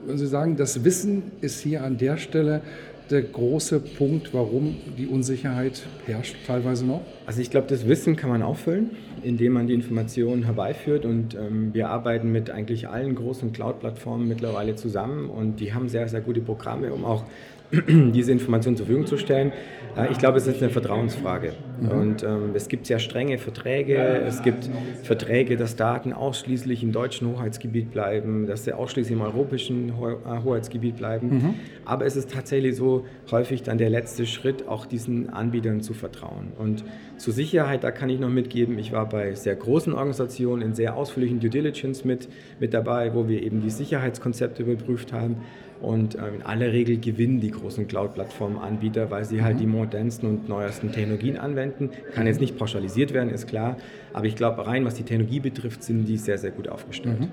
würden 0.04 0.18
Sie 0.18 0.26
sagen, 0.26 0.56
das 0.56 0.84
Wissen 0.84 1.22
ist 1.40 1.60
hier 1.60 1.82
an 1.82 1.98
der 1.98 2.18
Stelle 2.18 2.62
der 3.10 3.22
große 3.22 3.80
Punkt, 3.80 4.32
warum 4.32 4.76
die 4.96 5.06
Unsicherheit 5.06 5.82
herrscht 6.06 6.36
teilweise 6.46 6.86
noch? 6.86 7.00
Also 7.26 7.40
ich 7.40 7.50
glaube, 7.50 7.66
das 7.66 7.88
Wissen 7.88 8.16
kann 8.16 8.30
man 8.30 8.42
auffüllen, 8.42 8.90
indem 9.22 9.54
man 9.54 9.66
die 9.66 9.74
Informationen 9.74 10.44
herbeiführt 10.44 11.04
und 11.04 11.34
ähm, 11.34 11.72
wir 11.72 11.88
arbeiten 11.88 12.32
mit 12.32 12.50
eigentlich 12.50 12.88
allen 12.88 13.14
großen 13.14 13.52
Cloud-Plattformen 13.52 14.28
mittlerweile 14.28 14.76
zusammen 14.76 15.30
und 15.30 15.60
die 15.60 15.74
haben 15.74 15.88
sehr, 15.88 16.08
sehr 16.08 16.20
gute 16.20 16.40
Programme, 16.40 16.92
um 16.92 17.04
auch 17.04 17.24
diese 17.88 18.32
Informationen 18.32 18.76
zur 18.76 18.86
Verfügung 18.86 19.06
zu 19.06 19.16
stellen. 19.16 19.52
Äh, 19.96 20.10
ich 20.10 20.18
glaube, 20.18 20.38
es 20.38 20.46
ist 20.46 20.62
eine 20.62 20.70
Vertrauensfrage. 20.70 21.52
Mhm. 21.80 21.88
Und 21.88 22.22
ähm, 22.22 22.50
es 22.54 22.68
gibt 22.68 22.86
sehr 22.86 22.98
strenge 22.98 23.38
Verträge. 23.38 23.96
Es 23.96 24.42
gibt 24.42 24.68
Verträge, 25.02 25.56
dass 25.56 25.76
Daten 25.76 26.12
ausschließlich 26.12 26.82
im 26.82 26.92
deutschen 26.92 27.28
Hoheitsgebiet 27.28 27.90
bleiben, 27.90 28.46
dass 28.46 28.64
sie 28.64 28.72
ausschließlich 28.72 29.16
im 29.16 29.22
europäischen 29.22 29.98
Ho 29.98 30.10
äh, 30.10 30.42
Hoheitsgebiet 30.44 30.96
bleiben. 30.96 31.28
Mhm. 31.28 31.54
Aber 31.84 32.06
es 32.06 32.16
ist 32.16 32.32
tatsächlich 32.32 32.76
so 32.76 33.04
häufig 33.30 33.62
dann 33.62 33.78
der 33.78 33.90
letzte 33.90 34.26
Schritt, 34.26 34.66
auch 34.66 34.86
diesen 34.86 35.30
Anbietern 35.30 35.80
zu 35.80 35.94
vertrauen. 35.94 36.52
Und 36.58 36.84
zur 37.20 37.34
Sicherheit, 37.34 37.84
da 37.84 37.90
kann 37.90 38.08
ich 38.08 38.18
noch 38.18 38.30
mitgeben, 38.30 38.78
ich 38.78 38.92
war 38.92 39.06
bei 39.06 39.34
sehr 39.34 39.54
großen 39.54 39.92
Organisationen 39.92 40.62
in 40.62 40.74
sehr 40.74 40.96
ausführlichen 40.96 41.38
Due 41.38 41.50
Diligence 41.50 42.02
mit, 42.02 42.28
mit 42.58 42.72
dabei, 42.72 43.14
wo 43.14 43.28
wir 43.28 43.42
eben 43.42 43.60
die 43.60 43.68
Sicherheitskonzepte 43.68 44.62
überprüft 44.62 45.12
haben. 45.12 45.36
Und 45.80 46.14
ähm, 46.14 46.36
in 46.36 46.42
aller 46.42 46.72
Regel 46.72 46.98
gewinnen 46.98 47.40
die 47.40 47.50
großen 47.50 47.88
Cloud-Plattform-Anbieter, 47.88 49.10
weil 49.10 49.24
sie 49.24 49.42
halt 49.42 49.56
mhm. 49.56 49.60
die 49.60 49.66
modernsten 49.66 50.28
und 50.28 50.48
neuesten 50.48 50.92
Technologien 50.92 51.38
anwenden. 51.38 51.90
Kann 52.14 52.26
jetzt 52.26 52.40
nicht 52.40 52.58
pauschalisiert 52.58 53.14
werden, 53.14 53.30
ist 53.30 53.46
klar. 53.46 53.76
Aber 54.12 54.26
ich 54.26 54.36
glaube, 54.36 54.66
rein 54.66 54.84
was 54.84 54.94
die 54.94 55.04
Technologie 55.04 55.40
betrifft, 55.40 55.82
sind 55.82 56.04
die 56.04 56.18
sehr, 56.18 56.36
sehr 56.36 56.50
gut 56.50 56.68
aufgestellt. 56.68 57.20
Mhm. 57.20 57.28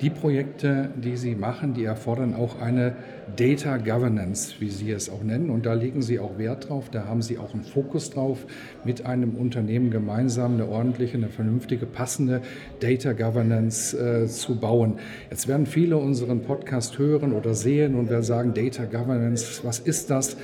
Die 0.00 0.10
Projekte, 0.10 0.90
die 0.96 1.16
Sie 1.16 1.34
machen, 1.34 1.72
die 1.72 1.84
erfordern 1.84 2.34
auch 2.34 2.60
eine 2.60 2.96
Data 3.36 3.78
Governance, 3.78 4.56
wie 4.58 4.68
Sie 4.68 4.90
es 4.90 5.08
auch 5.08 5.22
nennen. 5.22 5.50
Und 5.50 5.66
da 5.66 5.72
legen 5.72 6.02
Sie 6.02 6.18
auch 6.18 6.36
Wert 6.36 6.68
drauf. 6.68 6.90
Da 6.90 7.06
haben 7.06 7.22
Sie 7.22 7.38
auch 7.38 7.54
einen 7.54 7.62
Fokus 7.62 8.10
drauf, 8.10 8.46
mit 8.84 9.06
einem 9.06 9.36
Unternehmen 9.36 9.90
gemeinsam 9.90 10.54
eine 10.54 10.68
ordentliche, 10.68 11.16
eine 11.16 11.28
vernünftige, 11.28 11.86
passende 11.86 12.42
Data 12.80 13.12
Governance 13.12 13.96
äh, 13.96 14.26
zu 14.26 14.56
bauen. 14.56 14.98
Jetzt 15.30 15.48
werden 15.48 15.66
viele 15.66 15.96
unseren 15.96 16.42
Podcast 16.42 16.98
hören 16.98 17.32
oder 17.32 17.54
sehen 17.54 17.85
und 17.94 18.10
werden 18.10 18.22
sagen, 18.22 18.54
Data 18.54 18.84
Governance, 18.84 19.60
was 19.64 19.78
ist 19.78 20.10
das? 20.10 20.36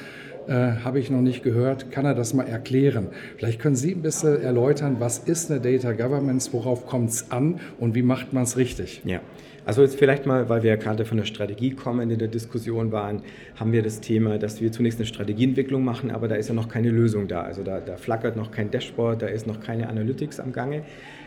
Äh, 0.48 0.52
habe 0.84 0.98
ich 0.98 1.10
noch 1.10 1.20
nicht 1.20 1.42
gehört. 1.42 1.90
Kann 1.90 2.04
er 2.04 2.14
das 2.14 2.34
mal 2.34 2.46
erklären? 2.46 3.08
Vielleicht 3.36 3.60
können 3.60 3.76
Sie 3.76 3.92
ein 3.92 4.02
bisschen 4.02 4.42
erläutern, 4.42 4.96
was 4.98 5.18
ist 5.18 5.50
eine 5.50 5.60
Data 5.60 5.92
Governance, 5.92 6.52
worauf 6.52 6.86
kommt 6.86 7.10
es 7.10 7.30
an 7.30 7.60
und 7.78 7.94
wie 7.94 8.02
macht 8.02 8.32
man 8.32 8.42
es 8.42 8.56
richtig? 8.56 9.02
Ja. 9.04 9.20
Also 9.64 9.82
jetzt 9.82 9.96
vielleicht 9.96 10.26
mal, 10.26 10.48
weil 10.48 10.64
wir 10.64 10.70
ja 10.70 10.76
gerade 10.76 11.04
von 11.04 11.18
der 11.18 11.24
Strategie 11.24 11.70
kommen, 11.70 12.10
in 12.10 12.18
der 12.18 12.26
Diskussion 12.26 12.90
waren, 12.90 13.22
haben 13.54 13.70
wir 13.70 13.82
das 13.82 14.00
Thema, 14.00 14.36
dass 14.38 14.60
wir 14.60 14.72
zunächst 14.72 14.98
eine 14.98 15.06
Strategieentwicklung 15.06 15.84
machen, 15.84 16.10
aber 16.10 16.26
da 16.26 16.34
ist 16.34 16.48
ja 16.48 16.54
noch 16.54 16.68
keine 16.68 16.90
Lösung 16.90 17.28
da. 17.28 17.42
Also 17.42 17.62
da, 17.62 17.78
da 17.78 17.96
flackert 17.96 18.36
noch 18.36 18.50
kein 18.50 18.72
Dashboard, 18.72 19.22
da 19.22 19.26
ist 19.28 19.46
noch 19.46 19.60
keine 19.60 19.88
Analytics 19.88 20.40
am 20.40 20.52
Gange. 20.52 20.82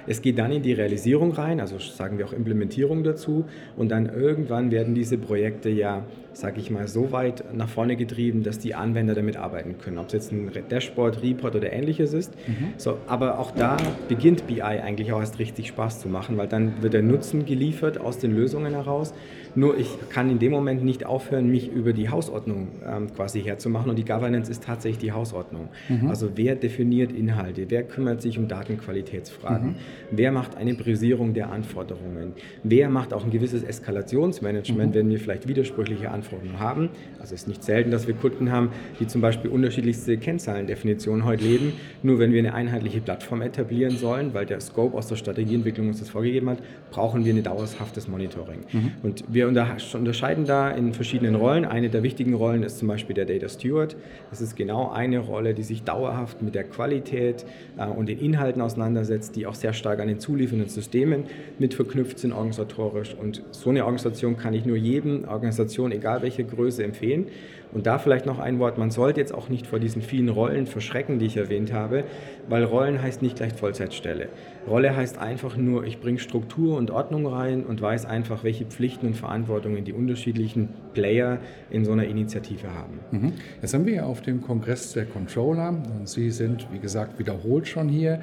Es 0.08 0.22
geht 0.22 0.38
dann 0.38 0.52
in 0.52 0.62
die 0.62 0.74
Realisierung 0.74 1.32
rein, 1.32 1.60
also 1.60 1.80
sagen 1.80 2.18
wir 2.18 2.26
auch 2.26 2.34
Implementierung 2.34 3.04
dazu. 3.04 3.46
Und 3.76 3.90
dann 3.90 4.06
irgendwann 4.06 4.72
werden 4.72 4.94
diese 4.94 5.18
Projekte 5.18 5.70
ja, 5.70 6.06
sage 6.36 6.60
ich 6.60 6.70
mal, 6.70 6.88
so 6.88 7.12
weit 7.12 7.44
nach 7.54 7.70
vorne 7.70 7.96
getrieben, 7.96 8.44
dass 8.44 8.60
die 8.60 8.76
Anwender 8.76 9.16
damit 9.16 9.38
arbeiten 9.38 9.78
können. 9.78 9.98
Ob 9.98 10.08
es 10.08 10.14
jetzt 10.14 10.32
ein 10.32 10.52
Dashboard, 10.70 11.24
Report 11.24 11.56
oder 11.56 11.72
ähnliches 11.72 12.14
ist. 12.14 12.34
Mhm. 12.48 12.74
So, 12.78 12.98
aber 13.08 13.40
auch 13.40 13.52
da 13.52 13.78
beginnt 14.10 14.46
BI 14.48 14.62
eigentlich 14.62 15.14
auch 15.14 15.20
erst 15.20 15.40
richtig 15.40 15.68
Spaß 15.68 16.02
zu 16.02 16.10
machen, 16.10 16.38
weil 16.38 16.48
dann 16.48 16.82
wird 16.82 16.94
der 16.94 17.04
Nutzen 17.04 17.46
geliefert 17.46 18.00
aus 18.00 18.20
den 18.20 18.36
Lösungen 18.36 18.74
heraus 18.74 19.14
nur 19.56 19.78
ich 19.78 19.88
kann 20.10 20.30
in 20.30 20.40
dem 20.40 20.52
Moment 20.52 20.84
nicht 20.84 21.06
aufhören, 21.06 21.50
mich 21.50 21.72
über 21.72 21.94
die 21.94 22.10
Hausordnung 22.10 22.68
ähm, 22.86 23.14
quasi 23.14 23.42
herzumachen. 23.42 23.90
Und 23.90 23.96
die 23.96 24.04
Governance 24.04 24.52
ist 24.52 24.64
tatsächlich 24.64 25.00
die 25.00 25.12
Hausordnung. 25.14 25.70
Mhm. 25.88 26.10
Also 26.10 26.32
wer 26.36 26.56
definiert 26.56 27.12
Inhalte? 27.12 27.66
Wer 27.70 27.84
kümmert 27.84 28.22
sich 28.22 28.38
um 28.38 28.48
Datenqualitätsfragen? 28.48 29.70
Mhm. 29.70 29.76
Wer 30.12 30.32
macht 30.32 30.58
eine 30.58 30.76
Priorisierung 30.76 31.34
der 31.34 31.52
Anforderungen? 31.52 32.34
Wer 32.64 32.90
macht 32.90 33.14
auch 33.14 33.24
ein 33.24 33.32
gewisses 33.32 33.64
Eskalationsmanagement, 33.64 34.92
mhm. 34.92 34.96
wenn 34.96 35.10
wir 35.10 35.20
vielleicht 35.20 35.48
widersprüchliche 35.48 36.12
Anforderungen 36.12 36.25
haben? 36.60 36.90
Also 37.20 37.34
es 37.34 37.42
ist 37.42 37.48
nicht 37.48 37.64
selten, 37.64 37.92
dass 37.92 38.08
wir 38.08 38.14
Kunden 38.14 38.52
haben, 38.52 38.70
die 39.00 39.08
zum 39.08 39.22
Beispiel 39.22 39.50
unterschiedlichste 39.50 40.18
Kennzahlendefinitionen 40.18 41.24
heute 41.24 41.46
leben. 41.46 41.74
Nur 42.04 42.20
wenn 42.20 42.34
wir 42.34 42.40
eine 42.40 42.54
einheitliche 42.54 43.00
Plattform 43.00 43.42
etablieren 43.42 43.98
sollen, 43.98 44.34
weil 44.34 44.46
der 44.46 44.60
Scope 44.60 44.98
aus 44.98 45.08
der 45.08 45.16
Strategieentwicklung 45.16 45.88
uns 45.88 46.00
das 46.00 46.10
vorgegeben 46.10 46.50
hat, 46.50 46.60
brauchen 46.92 47.24
wir 47.24 47.34
ein 47.34 47.42
dauerhaftes 47.42 48.08
Monitoring. 48.08 48.60
Mhm. 48.72 48.92
Und 49.02 49.24
wir 49.30 49.46
wir 49.46 50.00
unterscheiden 50.00 50.46
da 50.46 50.72
in 50.72 50.94
verschiedenen 50.94 51.36
Rollen. 51.36 51.66
Eine 51.66 51.90
der 51.90 52.04
wichtigen 52.04 52.34
Rollen 52.34 52.64
ist 52.64 52.80
zum 52.80 52.88
Beispiel 52.88 53.14
der 53.14 53.26
Data 53.26 53.48
Steward. 53.48 53.96
Das 54.30 54.42
ist 54.42 54.56
genau 54.56 54.90
eine 54.90 55.20
Rolle, 55.20 55.54
die 55.54 55.64
sich 55.64 55.84
dauerhaft 55.84 56.42
mit 56.42 56.56
der 56.56 56.64
Qualität 56.64 57.46
äh, 57.78 57.86
und 57.86 58.10
den 58.10 58.20
Inhalten 58.20 58.62
auseinandersetzt, 58.62 59.36
die 59.36 59.46
auch 59.46 59.56
sehr 59.56 59.74
stark 59.74 60.00
an 60.00 60.08
den 60.08 60.20
zuliefernden 60.20 60.70
Systemen 60.70 61.26
mit 61.60 61.74
verknüpft 61.74 62.20
sind 62.20 62.34
organisatorisch. 62.34 63.14
Und 63.14 63.44
so 63.52 63.70
eine 63.70 63.86
Organisation 63.86 64.38
kann 64.38 64.54
ich 64.54 64.66
nur 64.66 64.78
jedem 64.78 65.26
Organisation, 65.28 65.92
egal 65.92 66.15
welche 66.22 66.44
Größe, 66.44 66.84
empfehlen. 66.84 67.28
Und 67.74 67.88
da 67.88 67.98
vielleicht 67.98 68.26
noch 68.26 68.40
ein 68.40 68.60
Wort, 68.60 68.78
man 68.78 68.90
sollte 68.90 69.20
jetzt 69.20 69.34
auch 69.34 69.50
nicht 69.50 69.68
vor 69.68 69.80
diesen 69.80 70.02
vielen 70.02 70.30
Rollen 70.30 70.66
verschrecken, 70.66 71.20
die 71.20 71.26
ich 71.26 71.36
erwähnt 71.36 71.74
habe, 71.74 72.06
weil 72.48 72.64
Rollen 72.64 73.02
heißt 73.02 73.22
nicht 73.22 73.36
gleich 73.36 73.54
Vollzeitstelle. 73.54 74.30
Rolle 74.68 74.96
heißt 74.96 75.18
einfach 75.18 75.58
nur, 75.58 75.84
ich 75.84 76.00
bringe 76.00 76.20
Struktur 76.20 76.78
und 76.78 76.90
Ordnung 76.90 77.28
rein 77.28 77.66
und 77.66 77.82
weiß 77.82 78.06
einfach, 78.06 78.44
welche 78.46 78.66
Pflichten 78.66 79.08
und 79.08 79.16
Verantwortungen 79.16 79.84
die 79.84 79.92
unterschiedlichen 79.92 80.70
Player 80.94 81.40
in 81.70 81.84
so 81.84 81.92
einer 81.92 82.06
Initiative 82.06 82.74
haben. 82.74 83.00
Mhm. 83.12 83.34
Jetzt 83.62 83.74
haben 83.74 83.86
wir 83.86 83.96
ja 83.96 84.04
auf 84.06 84.22
dem 84.22 84.42
Kongress 84.42 84.94
der 84.94 85.06
Controller 85.06 85.70
und 85.70 86.08
Sie 86.08 86.32
sind, 86.32 86.68
wie 86.72 86.80
gesagt, 86.80 87.20
wiederholt 87.20 87.68
schon 87.68 87.90
hier. 87.90 88.22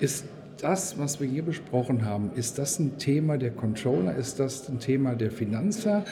Ist 0.00 0.26
das, 0.60 0.98
was 0.98 1.20
wir 1.20 1.26
hier 1.26 1.42
besprochen 1.42 2.04
haben, 2.04 2.30
ist 2.34 2.58
das 2.58 2.78
ein 2.78 2.98
Thema 2.98 3.38
der 3.38 3.50
Controller? 3.50 4.14
Ist 4.16 4.40
das 4.40 4.68
ein 4.68 4.78
Thema 4.78 5.14
der 5.14 5.30
Finanzer? 5.30 6.04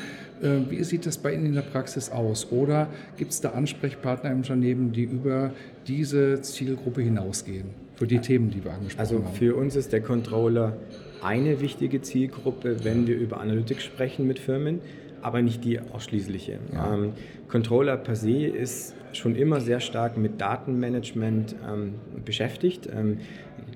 Äh, 0.43 0.59
wie 0.69 0.83
sieht 0.85 1.07
das 1.07 1.19
bei 1.19 1.35
Ihnen 1.35 1.47
in 1.47 1.55
der 1.55 1.63
Praxis 1.63 2.11
aus? 2.11 2.51
Oder 2.51 2.89
gibt 3.17 3.33
es 3.33 3.41
da 3.41 3.51
Ansprechpartner 3.51 4.31
im 4.31 4.39
Unternehmen, 4.39 4.93
die 4.93 5.05
über 5.05 5.53
diese 5.87 6.41
Zielgruppe 6.43 7.03
hinausgehen, 7.03 7.71
für 7.95 8.07
die 8.07 8.19
Themen, 8.19 8.51
die 8.51 8.65
wir 8.65 8.73
angesprochen 8.73 9.01
also 9.01 9.17
haben? 9.17 9.27
Also 9.27 9.37
für 9.37 9.57
uns 9.57 9.77
ist 9.77 9.93
der 9.93 10.03
Controller 10.03 10.77
eine 11.23 11.61
wichtige 11.61 12.03
Zielgruppe, 12.03 12.85
wenn 12.85 13.07
wir 13.07 13.17
über 13.17 13.41
Analytics 13.41 13.85
sprechen 13.85 14.27
mit 14.27 14.39
Firmen, 14.39 14.81
aber 15.23 15.41
nicht 15.41 15.65
die 15.65 15.79
ausschließliche. 15.79 16.59
Ja. 16.73 16.95
Ähm, 16.95 17.13
Controller 17.53 17.99
per 17.99 18.17
se 18.17 18.47
ist 18.47 18.95
schon 19.13 19.37
immer 19.37 19.61
sehr 19.61 19.81
stark 19.81 20.17
mit 20.17 20.41
Datenmanagement 20.41 21.55
ähm, 21.71 21.97
beschäftigt. 22.25 22.89
Ähm, 22.91 23.19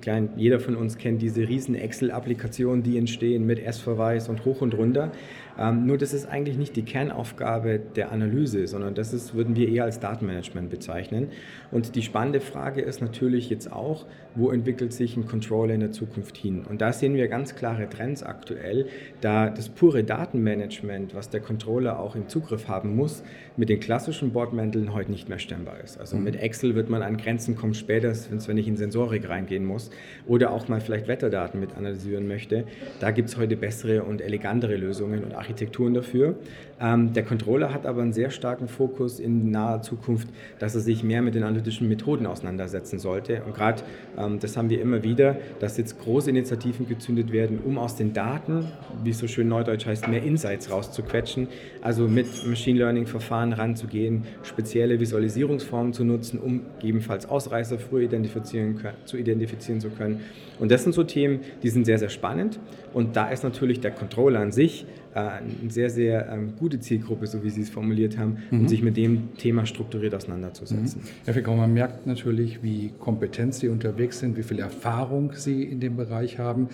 klein, 0.01 0.29
jeder 0.35 0.59
von 0.59 0.75
uns 0.75 0.97
kennt 0.97 1.21
diese 1.21 1.47
riesen 1.47 1.75
Excel-Applikationen, 1.75 2.81
die 2.81 2.97
entstehen 2.97 3.45
mit 3.45 3.59
S-Verweis 3.59 4.29
und 4.29 4.45
hoch 4.45 4.61
und 4.61 4.73
runter. 4.73 5.11
Ähm, 5.59 5.85
nur 5.85 5.97
das 5.97 6.13
ist 6.13 6.27
eigentlich 6.27 6.57
nicht 6.57 6.75
die 6.75 6.83
Kernaufgabe 6.83 7.79
der 7.79 8.11
Analyse, 8.11 8.67
sondern 8.67 8.93
das 8.93 9.13
ist, 9.13 9.33
würden 9.33 9.55
wir 9.55 9.69
eher 9.69 9.85
als 9.85 9.99
Datenmanagement 9.99 10.69
bezeichnen. 10.69 11.29
Und 11.71 11.95
die 11.95 12.03
spannende 12.03 12.41
Frage 12.41 12.81
ist 12.81 13.01
natürlich 13.01 13.49
jetzt 13.49 13.71
auch, 13.71 14.05
wo 14.35 14.51
entwickelt 14.51 14.93
sich 14.93 15.17
ein 15.17 15.25
Controller 15.25 15.73
in 15.73 15.79
der 15.79 15.91
Zukunft 15.91 16.37
hin? 16.37 16.63
Und 16.69 16.81
da 16.81 16.93
sehen 16.93 17.15
wir 17.15 17.27
ganz 17.27 17.55
klare 17.55 17.89
Trends 17.89 18.21
aktuell, 18.21 18.87
da 19.19 19.49
das 19.49 19.69
pure 19.69 20.03
Datenmanagement, 20.03 21.15
was 21.15 21.29
der 21.29 21.39
Controller 21.39 21.99
auch 21.99 22.15
im 22.15 22.27
Zugriff 22.27 22.67
haben 22.67 22.95
muss, 22.95 23.23
mit 23.55 23.66
den 23.69 23.79
klassischen 23.79 24.31
Bordmänteln 24.31 24.93
heute 24.93 25.11
nicht 25.11 25.29
mehr 25.29 25.39
stemmbar 25.39 25.79
ist. 25.83 25.99
Also 25.99 26.17
mhm. 26.17 26.23
mit 26.23 26.35
Excel 26.37 26.75
wird 26.75 26.89
man 26.89 27.01
an 27.01 27.17
Grenzen 27.17 27.55
kommen, 27.55 27.73
spätestens 27.73 28.47
wenn 28.47 28.57
ich 28.57 28.67
in 28.67 28.77
Sensorik 28.77 29.29
reingehen 29.29 29.65
muss 29.65 29.89
oder 30.25 30.51
auch 30.51 30.67
mal 30.67 30.81
vielleicht 30.81 31.07
Wetterdaten 31.07 31.59
mit 31.59 31.75
analysieren 31.75 32.27
möchte. 32.27 32.65
Da 32.99 33.11
gibt 33.11 33.29
es 33.29 33.37
heute 33.37 33.57
bessere 33.57 34.03
und 34.03 34.21
elegantere 34.21 34.75
Lösungen 34.75 35.23
und 35.23 35.33
Architekturen 35.33 35.93
dafür. 35.93 36.35
Ähm, 36.79 37.13
der 37.13 37.23
Controller 37.23 37.73
hat 37.73 37.85
aber 37.85 38.01
einen 38.01 38.13
sehr 38.13 38.29
starken 38.29 38.67
Fokus 38.67 39.19
in 39.19 39.51
naher 39.51 39.81
Zukunft, 39.81 40.27
dass 40.59 40.75
er 40.75 40.81
sich 40.81 41.03
mehr 41.03 41.21
mit 41.21 41.35
den 41.35 41.43
analytischen 41.43 41.87
Methoden 41.87 42.25
auseinandersetzen 42.25 42.99
sollte. 42.99 43.43
Und 43.43 43.55
gerade 43.55 43.83
ähm, 44.17 44.39
das 44.39 44.57
haben 44.57 44.69
wir 44.69 44.81
immer 44.81 45.03
wieder, 45.03 45.37
dass 45.59 45.77
jetzt 45.77 45.99
große 45.99 46.29
Initiativen 46.29 46.87
gezündet 46.87 47.31
werden, 47.31 47.59
um 47.65 47.77
aus 47.77 47.95
den 47.95 48.13
Daten, 48.13 48.71
wie 49.03 49.09
es 49.09 49.17
so 49.17 49.27
schön 49.27 49.47
neudeutsch 49.47 49.85
heißt, 49.85 50.07
mehr 50.07 50.23
Insights 50.23 50.71
rauszuquetschen. 50.71 51.47
Also 51.81 52.07
mit 52.07 52.45
Machine 52.45 52.79
Learning-Verfahren 52.79 53.53
ranzugehen, 53.57 54.23
spezielle 54.43 54.99
Visualisierungsformen 54.99 55.93
zu 55.93 56.03
nutzen, 56.03 56.39
um 56.39 56.61
gegebenenfalls 56.79 57.27
Ausreißer 57.27 57.79
früher 57.79 58.03
identifizieren, 58.03 58.79
zu 59.05 59.17
identifizieren 59.17 59.81
zu 59.81 59.89
können. 59.89 60.21
Und 60.59 60.71
das 60.71 60.83
sind 60.83 60.93
so 60.93 61.03
Themen, 61.03 61.39
die 61.63 61.69
sind 61.69 61.85
sehr, 61.85 61.99
sehr 61.99 62.09
spannend. 62.09 62.59
Und 62.93 63.15
da 63.15 63.29
ist 63.29 63.43
natürlich 63.43 63.79
der 63.79 63.91
Controller 63.91 64.39
an 64.39 64.51
sich 64.51 64.85
äh, 65.13 65.19
eine 65.19 65.69
sehr, 65.69 65.89
sehr 65.89 66.29
ähm, 66.31 66.53
gute 66.57 66.79
Zielgruppe, 66.79 67.27
so 67.27 67.43
wie 67.43 67.49
Sie 67.49 67.61
es 67.61 67.69
formuliert 67.69 68.17
haben, 68.17 68.37
mhm. 68.51 68.61
um 68.61 68.67
sich 68.67 68.81
mit 68.81 68.97
dem 68.97 69.35
Thema 69.37 69.65
strukturiert 69.65 70.13
auseinanderzusetzen. 70.15 71.01
Mhm. 71.01 71.07
Herr 71.25 71.33
Fickau, 71.33 71.55
man 71.55 71.73
merkt 71.73 72.07
natürlich, 72.07 72.63
wie 72.63 72.91
kompetent 72.99 73.53
Sie 73.55 73.67
unterwegs 73.67 74.19
sind, 74.19 74.37
wie 74.37 74.43
viel 74.43 74.59
Erfahrung 74.59 75.31
Sie 75.33 75.63
in 75.63 75.79
dem 75.79 75.95
Bereich 75.95 76.39
haben. 76.39 76.69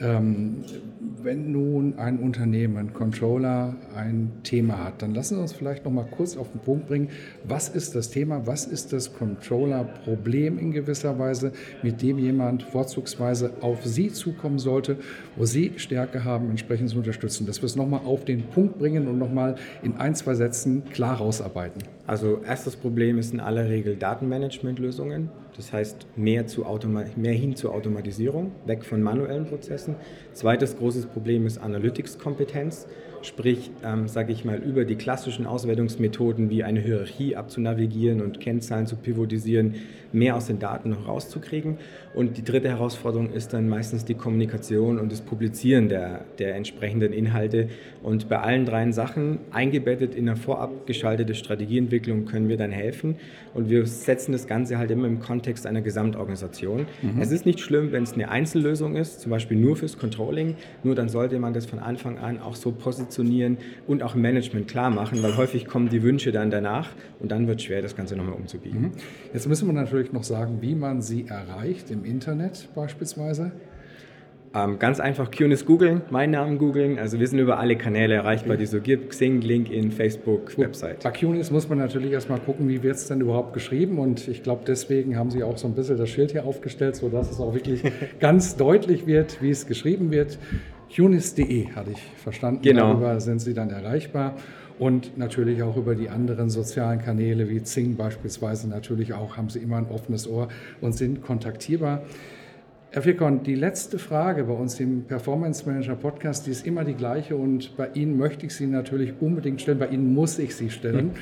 Ähm, 0.00 0.64
wenn 1.22 1.52
nun 1.52 1.98
ein 1.98 2.18
Unternehmen, 2.18 2.78
ein 2.78 2.92
Controller 2.94 3.76
ein 3.94 4.32
Thema 4.42 4.84
hat, 4.84 5.02
dann 5.02 5.14
lassen 5.14 5.36
Sie 5.36 5.40
uns 5.42 5.52
vielleicht 5.52 5.84
noch 5.84 5.92
mal 5.92 6.06
kurz 6.10 6.36
auf 6.38 6.50
den 6.52 6.60
Punkt 6.60 6.88
bringen, 6.88 7.08
was 7.44 7.68
ist 7.68 7.94
das 7.94 8.08
Thema, 8.08 8.46
was 8.46 8.64
ist 8.64 8.94
das 8.94 9.12
Controller-Problem 9.12 10.58
in 10.58 10.72
gewisser 10.72 11.18
Weise, 11.18 11.52
mit 11.82 12.00
dem 12.00 12.18
jemand 12.18 12.62
vorzugsweise 12.62 13.52
auf 13.60 13.84
Sie 13.84 14.10
zukommen 14.10 14.58
sollte, 14.58 14.96
wo 15.36 15.44
Sie 15.44 15.72
Stärke 15.76 16.24
haben, 16.24 16.48
entsprechend 16.48 16.88
zu 16.88 16.96
unterstützen. 16.96 17.46
Dass 17.46 17.60
wir 17.60 17.66
es 17.66 17.76
noch 17.76 17.86
mal 17.86 18.00
auf 18.04 18.24
den 18.24 18.44
Punkt 18.44 18.78
bringen 18.78 19.06
und 19.06 19.18
noch 19.18 19.32
mal 19.32 19.56
in 19.82 19.96
ein, 19.96 20.14
zwei 20.14 20.34
Sätzen 20.34 20.84
klar 20.86 21.18
rausarbeiten. 21.18 21.82
Also 22.06 22.40
erstes 22.46 22.76
Problem 22.76 23.18
ist 23.18 23.34
in 23.34 23.40
aller 23.40 23.68
Regel 23.68 23.96
Datenmanagement-Lösungen. 23.96 25.28
Das 25.56 25.72
heißt, 25.72 26.06
mehr, 26.16 26.46
zu 26.46 26.64
mehr 27.16 27.32
hin 27.32 27.56
zur 27.56 27.74
Automatisierung, 27.74 28.52
weg 28.66 28.84
von 28.84 29.02
manuellen 29.02 29.46
Prozessen. 29.46 29.96
Zweites 30.32 30.76
großes 30.76 31.06
Problem 31.06 31.46
ist 31.46 31.58
Analytics-Kompetenz 31.58 32.86
sprich, 33.22 33.70
ähm, 33.84 34.08
sage 34.08 34.32
ich 34.32 34.44
mal, 34.44 34.58
über 34.58 34.84
die 34.84 34.96
klassischen 34.96 35.46
Auswertungsmethoden 35.46 36.50
wie 36.50 36.64
eine 36.64 36.80
Hierarchie 36.80 37.36
abzunavigieren 37.36 38.20
und 38.20 38.40
Kennzahlen 38.40 38.86
zu 38.86 38.96
pivotisieren, 38.96 39.74
mehr 40.12 40.34
aus 40.34 40.46
den 40.46 40.58
Daten 40.58 40.90
noch 40.90 41.06
rauszukriegen. 41.06 41.76
Und 42.14 42.36
die 42.36 42.42
dritte 42.42 42.68
Herausforderung 42.68 43.32
ist 43.32 43.52
dann 43.52 43.68
meistens 43.68 44.04
die 44.04 44.14
Kommunikation 44.14 44.98
und 44.98 45.12
das 45.12 45.20
Publizieren 45.20 45.88
der, 45.88 46.24
der 46.38 46.56
entsprechenden 46.56 47.12
Inhalte. 47.12 47.68
Und 48.02 48.28
bei 48.28 48.40
allen 48.40 48.64
drei 48.64 48.90
Sachen, 48.90 49.38
eingebettet 49.52 50.14
in 50.14 50.28
eine 50.28 50.36
vorab 50.36 50.86
geschaltete 50.86 51.34
Strategieentwicklung, 51.34 52.24
können 52.24 52.48
wir 52.48 52.56
dann 52.56 52.72
helfen. 52.72 53.16
Und 53.54 53.68
wir 53.68 53.86
setzen 53.86 54.32
das 54.32 54.46
Ganze 54.46 54.78
halt 54.78 54.90
immer 54.90 55.06
im 55.06 55.20
Kontext 55.20 55.66
einer 55.66 55.82
Gesamtorganisation. 55.82 56.86
Mhm. 57.02 57.20
Es 57.20 57.30
ist 57.30 57.46
nicht 57.46 57.60
schlimm, 57.60 57.92
wenn 57.92 58.02
es 58.02 58.14
eine 58.14 58.30
Einzellösung 58.30 58.96
ist, 58.96 59.20
zum 59.20 59.30
Beispiel 59.30 59.58
nur 59.58 59.76
fürs 59.76 59.98
Controlling, 59.98 60.56
nur 60.82 60.94
dann 60.94 61.08
sollte 61.08 61.38
man 61.38 61.52
das 61.52 61.66
von 61.66 61.78
Anfang 61.78 62.18
an 62.18 62.40
auch 62.40 62.56
so 62.56 62.72
positionieren 62.72 63.09
positionieren 63.10 63.58
und 63.86 64.02
auch 64.02 64.14
im 64.14 64.22
Management 64.22 64.68
klar 64.68 64.90
machen, 64.90 65.22
weil 65.22 65.36
häufig 65.36 65.66
kommen 65.66 65.88
die 65.88 66.02
Wünsche 66.02 66.32
dann 66.32 66.50
danach 66.50 66.90
und 67.18 67.30
dann 67.32 67.46
wird 67.46 67.58
es 67.58 67.64
schwer, 67.64 67.82
das 67.82 67.96
Ganze 67.96 68.16
nochmal 68.16 68.34
umzubiegen. 68.34 68.80
Mhm. 68.80 68.92
Jetzt 69.32 69.48
müssen 69.48 69.66
wir 69.66 69.74
natürlich 69.74 70.12
noch 70.12 70.24
sagen, 70.24 70.58
wie 70.60 70.74
man 70.74 71.02
sie 71.02 71.26
erreicht, 71.28 71.90
im 71.90 72.04
Internet 72.04 72.68
beispielsweise. 72.74 73.52
Ähm, 74.52 74.80
ganz 74.80 74.98
einfach 74.98 75.30
QNIS 75.30 75.64
googeln, 75.64 76.02
meinen 76.10 76.32
Namen 76.32 76.58
googeln. 76.58 76.98
Also 76.98 77.20
wir 77.20 77.28
sind 77.28 77.38
über 77.38 77.60
alle 77.60 77.76
Kanäle 77.76 78.16
erreichbar, 78.16 78.56
die 78.56 78.66
so 78.66 78.80
gibt. 78.80 79.10
Xing, 79.10 79.42
LinkedIn, 79.42 79.92
Facebook, 79.92 80.58
Website. 80.58 81.04
Bei 81.04 81.12
QNIS 81.12 81.52
muss 81.52 81.68
man 81.68 81.78
natürlich 81.78 82.10
erstmal 82.10 82.40
gucken, 82.40 82.68
wie 82.68 82.82
wird 82.82 82.96
es 82.96 83.06
denn 83.06 83.20
überhaupt 83.20 83.52
geschrieben. 83.52 84.00
Und 84.00 84.26
ich 84.26 84.42
glaube, 84.42 84.62
deswegen 84.66 85.16
haben 85.16 85.30
sie 85.30 85.44
auch 85.44 85.56
so 85.56 85.68
ein 85.68 85.74
bisschen 85.76 85.98
das 85.98 86.08
Schild 86.08 86.32
hier 86.32 86.46
aufgestellt, 86.46 86.96
sodass 86.96 87.30
es 87.30 87.38
auch 87.38 87.54
wirklich 87.54 87.82
ganz 88.18 88.56
deutlich 88.56 89.06
wird, 89.06 89.40
wie 89.40 89.50
es 89.50 89.68
geschrieben 89.68 90.10
wird. 90.10 90.36
Hunis.de 90.96 91.72
hatte 91.72 91.92
ich 91.92 92.02
verstanden. 92.22 92.62
Genau. 92.62 92.92
Darüber 92.92 93.20
sind 93.20 93.40
Sie 93.40 93.54
dann 93.54 93.70
erreichbar. 93.70 94.36
Und 94.78 95.18
natürlich 95.18 95.62
auch 95.62 95.76
über 95.76 95.94
die 95.94 96.08
anderen 96.08 96.48
sozialen 96.48 97.02
Kanäle 97.02 97.50
wie 97.50 97.62
Zing 97.62 97.96
beispielsweise 97.96 98.66
natürlich 98.66 99.12
auch 99.12 99.36
haben 99.36 99.50
Sie 99.50 99.58
immer 99.58 99.76
ein 99.76 99.86
offenes 99.90 100.26
Ohr 100.26 100.48
und 100.80 100.94
sind 100.94 101.22
kontaktierbar. 101.22 102.02
Herr 102.92 103.02
Fikon, 103.02 103.44
die 103.44 103.54
letzte 103.54 104.00
Frage 104.00 104.42
bei 104.42 104.52
uns 104.52 104.80
im 104.80 105.04
Performance 105.04 105.64
Manager 105.64 105.94
Podcast, 105.94 106.48
die 106.48 106.50
ist 106.50 106.66
immer 106.66 106.82
die 106.82 106.94
gleiche 106.94 107.36
und 107.36 107.76
bei 107.76 107.88
Ihnen 107.94 108.18
möchte 108.18 108.46
ich 108.46 108.54
sie 108.56 108.66
natürlich 108.66 109.12
unbedingt 109.20 109.60
stellen, 109.60 109.78
bei 109.78 109.86
Ihnen 109.86 110.12
muss 110.12 110.40
ich 110.40 110.56
sie 110.56 110.70
stellen. 110.70 111.12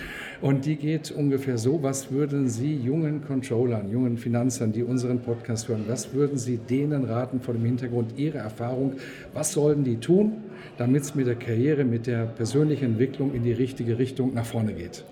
Und 0.41 0.65
die 0.65 0.77
geht 0.77 1.11
ungefähr 1.11 1.59
so, 1.59 1.83
was 1.83 2.11
würden 2.11 2.49
Sie 2.49 2.75
jungen 2.75 3.23
Controllern, 3.23 3.91
jungen 3.91 4.17
Finanzern, 4.17 4.73
die 4.73 4.83
unseren 4.83 5.21
Podcast 5.21 5.69
hören, 5.69 5.85
was 5.89 6.15
würden 6.15 6.39
Sie 6.39 6.57
denen 6.57 7.05
raten 7.05 7.43
vor 7.43 7.53
dem 7.53 7.67
Hintergrund 7.67 8.19
Ihrer 8.19 8.39
Erfahrung, 8.39 8.95
was 9.35 9.53
sollten 9.53 9.85
die 9.85 9.99
tun, 9.99 10.45
damit 10.79 11.03
es 11.03 11.15
mit 11.15 11.27
der 11.27 11.35
Karriere, 11.35 11.85
mit 11.85 12.07
der 12.07 12.25
persönlichen 12.25 12.93
Entwicklung 12.93 13.35
in 13.35 13.45
die 13.45 13.53
richtige 13.53 13.99
Richtung 13.99 14.33
nach 14.33 14.47
vorne 14.47 14.73
geht? 14.73 15.05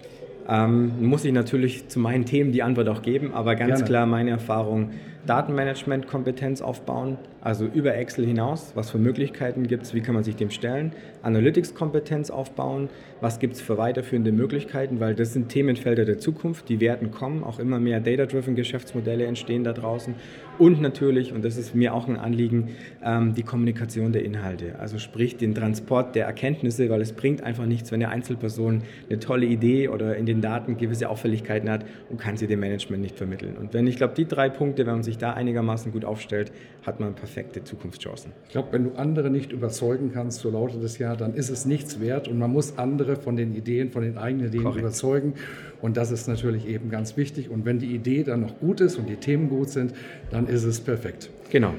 Ähm, 0.49 0.93
muss 1.01 1.25
ich 1.25 1.33
natürlich 1.33 1.89
zu 1.89 1.99
meinen 1.99 2.25
Themen 2.25 2.53
die 2.53 2.63
Antwort 2.63 2.89
auch 2.89 3.03
geben, 3.03 3.33
aber 3.35 3.57
ganz 3.57 3.75
Gerne. 3.75 3.85
klar 3.85 4.07
meine 4.07 4.31
Erfahrung, 4.31 4.91
Datenmanagement-Kompetenz 5.27 6.63
aufbauen, 6.63 7.19
also 7.41 7.67
über 7.67 7.97
Excel 7.97 8.25
hinaus, 8.25 8.73
was 8.75 8.91
für 8.91 8.99
Möglichkeiten 8.99 9.67
gibt 9.67 9.83
es, 9.83 9.95
wie 9.95 10.01
kann 10.01 10.15
man 10.15 10.23
sich 10.23 10.37
dem 10.37 10.51
stellen, 10.51 10.93
Analytics-Kompetenz 11.23 12.31
aufbauen, 12.31 12.89
was 13.21 13.41
gibt 13.41 13.55
es 13.55 13.61
für 13.61 13.77
weiterführende 13.77 14.31
Möglichkeiten, 14.31 15.01
weil 15.01 15.15
das 15.17 15.33
sind 15.33 15.49
Themenfelder 15.49 16.05
der 16.05 16.19
Zukunft, 16.19 16.69
die 16.69 16.81
werden 16.81 17.11
kommen, 17.11 17.43
auch 17.43 17.59
immer 17.59 17.81
mehr 17.81 17.99
Data-Driven 18.01 18.55
Geschäftsmodelle 18.55 19.27
entstehen 19.27 19.65
da 19.65 19.73
draußen 19.73 20.15
und 20.59 20.81
natürlich, 20.81 21.33
und 21.33 21.45
das 21.45 21.57
ist 21.57 21.75
mir 21.75 21.93
auch 21.93 22.09
ein 22.09 22.17
Anliegen, 22.17 22.69
ähm, 23.05 23.35
die 23.35 23.43
Kommunikation 23.43 24.13
der 24.13 24.25
Inhalte, 24.25 24.79
also 24.79 24.99
sprich 24.99 25.37
den 25.37 25.55
Transport 25.55 26.15
der 26.15 26.27
Erkenntnisse, 26.27 26.89
weil 26.89 27.01
es 27.01 27.13
bringt 27.13 27.43
einfach 27.43 27.67
nichts, 27.67 27.91
wenn 27.91 28.03
eine 28.03 28.13
Einzelperson 28.13 28.83
eine 29.11 29.19
tolle 29.19 29.47
Idee 29.47 29.89
oder 29.89 30.17
in 30.17 30.27
den 30.27 30.41
Daten 30.41 30.77
gewisse 30.77 31.09
Auffälligkeiten 31.09 31.69
hat 31.69 31.85
und 32.11 32.21
kann 32.21 32.37
sie 32.37 32.47
dem 32.47 32.61
Management 32.61 33.03
nicht 33.03 33.17
vermitteln. 33.17 33.57
Und 33.57 33.75
wenn 33.75 33.89
ich 33.89 33.97
glaube, 33.97 34.15
die 34.15 34.27
drei 34.27 34.49
Punkte, 34.49 34.87
wenn 34.87 34.95
man 34.95 35.03
sich 35.03 35.17
sich 35.17 35.19
da 35.19 35.33
einigermaßen 35.33 35.93
gut 35.93 36.05
aufstellt, 36.05 36.53
hat 36.85 37.01
man 37.01 37.15
perfekte 37.15 37.65
Zukunftschancen. 37.65 38.33
Ich 38.45 38.53
glaube, 38.53 38.69
wenn 38.73 38.85
du 38.85 38.93
andere 38.93 39.31
nicht 39.31 39.51
überzeugen 39.51 40.13
kannst, 40.13 40.41
so 40.41 40.51
lautet 40.51 40.83
es 40.85 40.99
ja, 40.99 41.17
dann 41.17 41.35
ist 41.35 41.51
es 41.51 41.67
nichts 41.67 42.01
wert 42.01 42.29
und 42.29 42.39
man 42.39 42.53
muss 42.53 42.79
andere 42.79 43.17
von 43.17 43.37
den 43.37 43.55
Ideen, 43.55 43.91
von 43.91 44.03
den 44.03 44.19
eigenen 44.19 44.49
Ideen 44.49 44.65
Korrekt. 44.65 44.81
überzeugen. 44.81 45.35
Und 45.83 45.97
das 45.97 46.11
ist 46.11 46.29
natürlich 46.29 46.67
eben 46.69 46.91
ganz 46.91 47.17
wichtig. 47.17 47.51
Und 47.51 47.65
wenn 47.65 47.79
die 47.79 47.95
Idee 47.95 48.23
dann 48.23 48.41
noch 48.41 48.59
gut 48.61 48.81
ist 48.81 48.97
und 48.97 49.09
die 49.09 49.17
Themen 49.17 49.49
gut 49.49 49.71
sind, 49.71 49.93
dann 50.31 50.46
ist 50.49 50.65
es 50.65 50.81
perfekt. 50.81 51.31
Genau. 51.51 51.75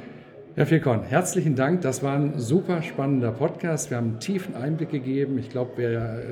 Herr 0.55 0.65
Fikon, 0.65 1.03
herzlichen 1.03 1.55
Dank. 1.55 1.81
Das 1.81 2.01
war 2.01 2.15
ein 2.15 2.39
super 2.39 2.81
spannender 2.81 3.31
Podcast. 3.31 3.91
Wir 3.91 3.97
haben 3.97 4.07
einen 4.07 4.19
tiefen 4.19 4.55
Einblick 4.55 4.89
gegeben. 4.89 5.37
Ich 5.37 5.51
glaube, 5.51 5.73
wer 5.75 6.17
äh, 6.17 6.23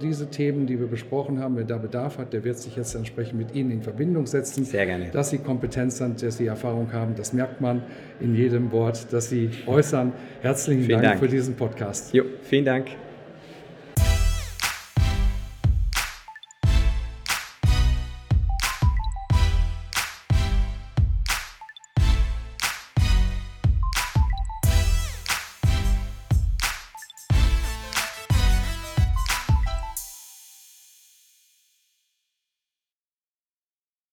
diese 0.00 0.30
Themen, 0.30 0.66
die 0.66 0.80
wir 0.80 0.86
besprochen 0.86 1.38
haben, 1.38 1.56
wer 1.56 1.64
da 1.64 1.76
Bedarf 1.76 2.16
hat, 2.16 2.32
der 2.32 2.44
wird 2.44 2.58
sich 2.58 2.76
jetzt 2.76 2.94
entsprechend 2.94 3.38
mit 3.38 3.54
Ihnen 3.54 3.72
in 3.72 3.82
Verbindung 3.82 4.26
setzen. 4.26 4.64
Sehr 4.64 4.86
gerne. 4.86 5.10
Dass 5.12 5.28
Sie 5.28 5.36
Kompetenz 5.36 5.98
sind, 5.98 6.22
dass 6.22 6.38
Sie 6.38 6.46
Erfahrung 6.46 6.94
haben, 6.94 7.14
das 7.14 7.34
merkt 7.34 7.60
man 7.60 7.82
in 8.20 8.34
jedem 8.34 8.72
Wort, 8.72 9.06
das 9.10 9.28
Sie 9.28 9.50
äußern. 9.66 10.12
Herzlichen 10.40 10.88
Dank, 10.88 11.02
Dank, 11.02 11.20
für 11.20 11.28
diesen 11.28 11.54
Podcast. 11.54 12.14
Jo, 12.14 12.24
vielen 12.42 12.64
Dank. 12.64 12.86